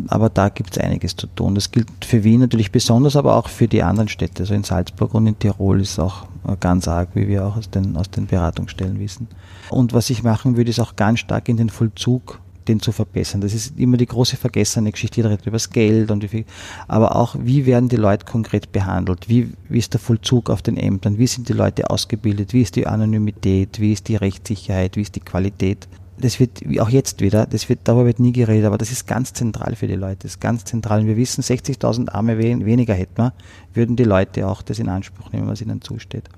[0.09, 1.55] Aber da gibt es einiges zu tun.
[1.55, 4.43] Das gilt für Wien natürlich besonders, aber auch für die anderen Städte.
[4.43, 6.27] Also in Salzburg und in Tirol ist auch
[6.59, 9.29] ganz arg, wie wir auch aus den, aus den Beratungsstellen wissen.
[9.69, 13.41] Und was ich machen würde, ist auch ganz stark in den Vollzug den zu verbessern.
[13.41, 16.45] Das ist immer die große vergessene Geschichte, jeder redet über das Geld und wie viel,
[16.89, 19.29] aber auch, wie werden die Leute konkret behandelt?
[19.29, 21.19] Wie, wie ist der Vollzug auf den Ämtern?
[21.19, 22.53] Wie sind die Leute ausgebildet?
[22.53, 23.81] Wie ist die Anonymität?
[23.81, 24.97] Wie ist die Rechtssicherheit?
[24.97, 25.89] Wie ist die Qualität?
[26.21, 29.33] Das wird auch jetzt wieder, das wird, darüber wird nie geredet, aber das ist ganz
[29.33, 30.21] zentral für die Leute.
[30.23, 31.01] Das ist ganz zentral.
[31.01, 33.33] Und wir wissen, 60.000 Arme weniger hätten wir,
[33.75, 36.29] würden die Leute auch das in Anspruch nehmen, was ihnen zusteht.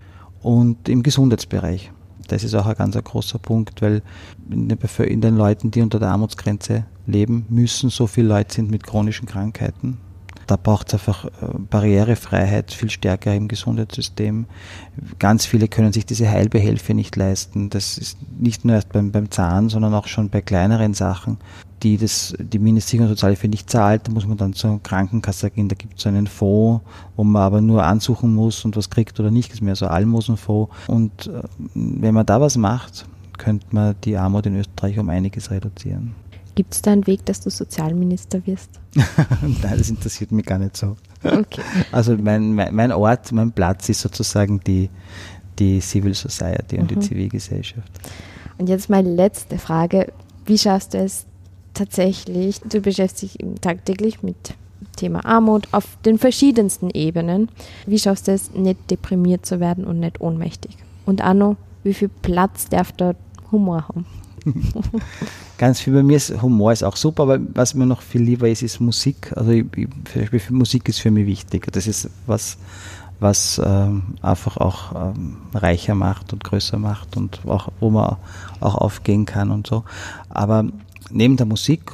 [0.41, 1.93] Und im Gesundheitsbereich
[2.29, 4.03] das ist auch ein ganz großer Punkt, weil
[4.51, 9.27] in den, Leuten, die unter der Armutsgrenze leben müssen, so viele Leute sind mit chronischen
[9.27, 9.99] Krankheiten.
[10.47, 11.31] Da braucht es einfach äh,
[11.71, 14.47] Barrierefreiheit viel stärker im Gesundheitssystem.
[15.19, 17.71] Ganz viele können sich diese Heilbehelfe nicht leisten.
[17.71, 21.39] Das ist nicht nur erst beim, beim Zahn, sondern auch schon bei kleineren Sachen
[21.83, 25.69] die das, die Mindestsicherung und Sozialhilfe nicht zahlt, da muss man dann zur Krankenkasse gehen,
[25.69, 26.85] da gibt es einen Fonds,
[27.17, 29.87] wo man aber nur ansuchen muss und was kriegt oder nicht, das ist mehr so
[29.87, 30.73] Almosenfonds.
[30.87, 31.43] Und äh,
[31.75, 33.07] wenn man da was macht,
[33.39, 36.15] könnte man die Armut in Österreich um einiges reduzieren.
[36.55, 38.81] Gibt es da einen Weg, dass du Sozialminister wirst?
[38.95, 40.97] Nein, das interessiert mich gar nicht so.
[41.25, 41.63] Okay.
[41.93, 44.91] Also mein, mein, mein Ort, mein Platz ist sozusagen die,
[45.59, 47.01] die Civil Society und mhm.
[47.01, 47.91] die Zivilgesellschaft.
[48.59, 50.13] Und jetzt meine letzte Frage.
[50.45, 51.27] Wie schaffst du es,
[51.75, 54.55] tatsächlich, du beschäftigst dich tagtäglich mit
[54.97, 57.49] Thema Armut auf den verschiedensten Ebenen.
[57.87, 60.77] Wie schaffst du es, nicht deprimiert zu werden und nicht ohnmächtig?
[61.07, 63.17] Und Anno, wie viel Platz darf dort
[63.51, 64.07] Humor haben?
[65.59, 68.49] Ganz viel bei mir ist Humor ist auch super, aber was mir noch viel lieber
[68.49, 69.33] ist, ist Musik.
[69.37, 69.67] Also ich,
[70.33, 71.71] ich, Musik ist für mich wichtig.
[71.73, 72.59] Das ist was,
[73.21, 78.17] was ähm, einfach auch ähm, reicher macht und größer macht und auch, wo man
[78.61, 79.85] auch aufgehen kann und so.
[80.29, 80.65] Aber
[81.11, 81.93] neben der Musik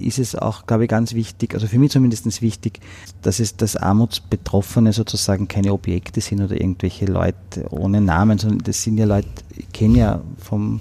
[0.00, 2.80] ist es auch, glaube ich, ganz wichtig, also für mich zumindest wichtig,
[3.22, 8.82] dass es das Armutsbetroffene sozusagen keine Objekte sind oder irgendwelche Leute ohne Namen, sondern das
[8.82, 10.80] sind ja Leute, ich kenne ja vom,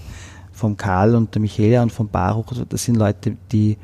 [0.59, 3.77] vom Karl und der Michaela und vom Baruch, also das sind Leute, die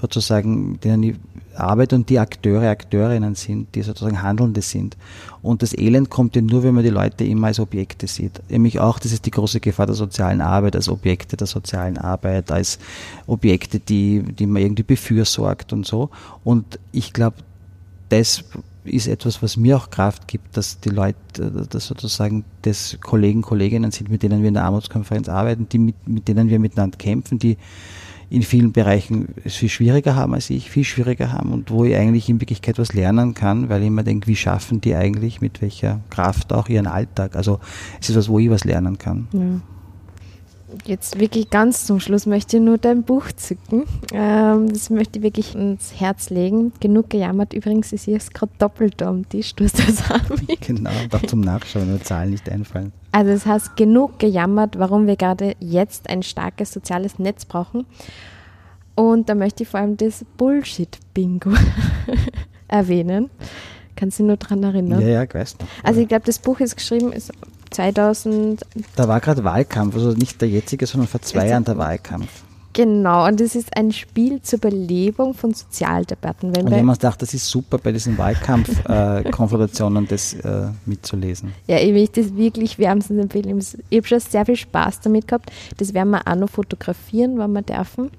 [0.00, 1.14] sozusagen, denen ich
[1.54, 4.96] arbeite und die Akteure, Akteurinnen sind, die sozusagen Handelnde sind.
[5.42, 8.42] Und das Elend kommt ja nur, wenn man die Leute immer als Objekte sieht.
[8.50, 12.50] Nämlich auch, das ist die große Gefahr der sozialen Arbeit, als Objekte der sozialen Arbeit,
[12.50, 12.78] als
[13.26, 16.10] Objekte, die, die man irgendwie befürsorgt und so.
[16.44, 17.36] Und ich glaube,
[18.08, 18.44] das
[18.88, 23.90] ist etwas, was mir auch Kraft gibt, dass die Leute, dass sozusagen das Kollegen, Kolleginnen
[23.90, 27.38] sind, mit denen wir in der Armutskonferenz arbeiten, die mit, mit denen wir miteinander kämpfen,
[27.38, 27.56] die
[28.28, 31.94] in vielen Bereichen es viel schwieriger haben als ich, viel schwieriger haben und wo ich
[31.94, 35.62] eigentlich in Wirklichkeit was lernen kann, weil ich immer denke, wie schaffen die eigentlich, mit
[35.62, 37.36] welcher Kraft auch ihren Alltag.
[37.36, 37.60] Also
[38.00, 39.28] es ist was, wo ich was lernen kann.
[39.32, 39.60] Ja
[40.84, 43.84] jetzt wirklich ganz zum Schluss möchte ich nur dein Buch zücken.
[44.12, 46.72] Ähm, das möchte ich wirklich ins Herz legen.
[46.80, 47.52] Genug gejammert.
[47.52, 49.54] Übrigens ist es gerade doppelt am Tisch.
[49.54, 50.20] Du hast das auch
[50.60, 52.92] Genau, doch zum Nachschauen, wenn Zahlen nicht einfallen.
[53.12, 57.86] Also es heißt genug gejammert, warum wir gerade jetzt ein starkes soziales Netz brauchen.
[58.94, 61.50] Und da möchte ich vor allem das Bullshit-Bingo
[62.68, 63.30] erwähnen.
[63.94, 65.00] Kannst du dich nur daran erinnern?
[65.00, 65.66] Ja, ja, ich weiß noch.
[65.82, 67.32] Also ich glaube, das Buch ist geschrieben, ist
[67.70, 68.64] 2000.
[68.96, 72.28] Da war gerade Wahlkampf, also nicht der jetzige, sondern vor zwei Jahren der Wahlkampf.
[72.76, 76.54] Genau, und es ist ein Spiel zur Belebung von Sozialdebatten.
[76.54, 81.54] Wenn und mir gedacht, das ist super bei diesen Wahlkampfkonfrontationen, äh, das äh, mitzulesen.
[81.68, 83.58] Ja, ich möchte das wirklich wärmstens empfehlen.
[83.88, 85.50] Ich habe schon sehr viel Spaß damit gehabt.
[85.78, 88.10] Das werden wir auch noch fotografieren, wenn wir dürfen.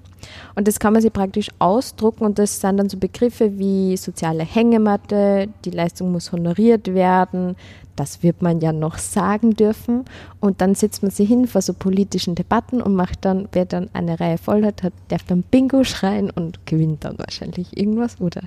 [0.56, 4.44] Und das kann man sich praktisch ausdrucken und das sind dann so Begriffe wie soziale
[4.44, 7.56] Hängematte, die Leistung muss honoriert werden,
[7.98, 10.06] das wird man ja noch sagen dürfen.
[10.40, 13.90] Und dann setzt man sich hin vor so politischen Debatten und macht dann, wer dann
[13.94, 18.42] eine Reihe voll hat, hat darf dann Bingo schreien und gewinnt dann wahrscheinlich irgendwas, oder?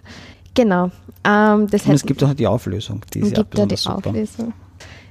[0.55, 0.91] Genau.
[1.25, 3.03] Ähm, das und es gibt auch die Auflösung.
[3.13, 4.09] Die ist gibt ja die super.
[4.09, 4.53] Auflösung.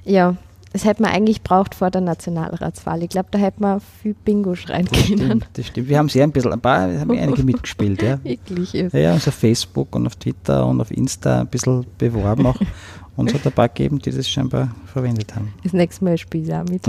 [0.04, 0.36] Ja,
[0.72, 3.02] das hätte man eigentlich braucht vor der Nationalratswahl.
[3.02, 5.18] Ich glaube, da hätte man viel Bingo schreien das können.
[5.18, 5.88] Stimmt, das stimmt.
[5.88, 8.18] Wir haben sehr ein bisschen, ein paar, haben einige mitgespielt, ja.
[8.24, 8.92] Wirklich ist.
[8.92, 12.56] Ja, also auf Facebook und auf Twitter und auf Insta ein bisschen beworben auch.
[13.20, 15.52] Und es hat ein paar gegeben, die das scheinbar verwendet haben.
[15.62, 16.82] Das nächste Mal spiele ich auch mit.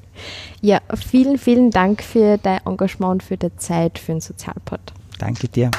[0.60, 4.80] ja, vielen, vielen Dank für dein Engagement und für die Zeit für den Sozialpod.
[5.20, 5.70] Danke dir.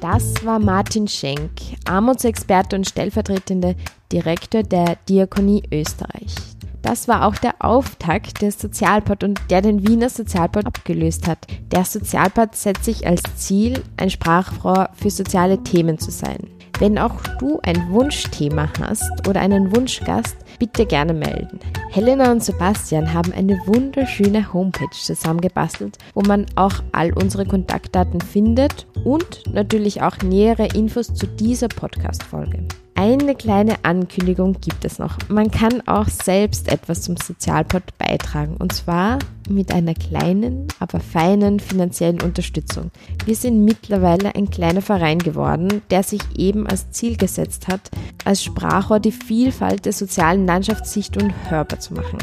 [0.00, 1.50] Das war Martin Schenk,
[1.84, 3.74] Armutsexperte und stellvertretende
[4.12, 6.53] Direktor der Diakonie Österreich.
[6.84, 11.38] Das war auch der Auftakt des Sozialpod und der den Wiener Sozialpod abgelöst hat.
[11.72, 16.36] Der Sozialpod setzt sich als Ziel, ein Sprachrohr für soziale Themen zu sein.
[16.80, 21.58] Wenn auch du ein Wunschthema hast oder einen Wunschgast, bitte gerne melden.
[21.90, 28.86] Helena und Sebastian haben eine wunderschöne Homepage zusammengebastelt, wo man auch all unsere Kontaktdaten findet
[29.04, 32.68] und natürlich auch nähere Infos zu dieser Podcast-Folge.
[32.96, 35.18] Eine kleine Ankündigung gibt es noch.
[35.28, 39.18] Man kann auch selbst etwas zum Sozialpod beitragen und zwar
[39.48, 42.92] mit einer kleinen, aber feinen finanziellen Unterstützung.
[43.24, 47.90] Wir sind mittlerweile ein kleiner Verein geworden, der sich eben als Ziel gesetzt hat,
[48.24, 52.18] als Sprachrohr die Vielfalt der sozialen Landschaft sichtbar und hörbar zu machen.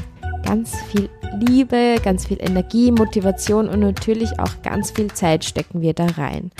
[0.45, 5.93] Ganz viel Liebe, ganz viel Energie, Motivation und natürlich auch ganz viel Zeit stecken wir
[5.93, 6.51] da rein.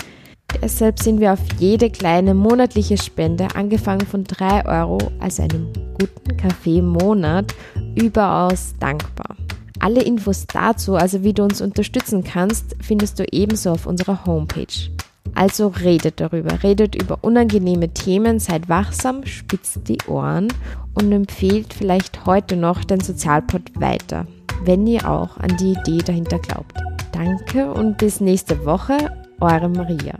[0.60, 6.36] Deshalb sind wir auf jede kleine monatliche Spende, angefangen von 3 Euro, also einem guten
[6.36, 7.54] Kaffee im Monat,
[7.94, 9.36] überaus dankbar.
[9.80, 14.90] Alle Infos dazu, also wie du uns unterstützen kannst, findest du ebenso auf unserer Homepage.
[15.34, 20.48] Also redet darüber, redet über unangenehme Themen, seid wachsam, spitzt die Ohren
[20.94, 24.26] und empfehlt vielleicht heute noch den Sozialpod weiter,
[24.64, 26.74] wenn ihr auch an die Idee dahinter glaubt.
[27.12, 29.10] Danke und bis nächste Woche,
[29.42, 30.14] Eure Maria.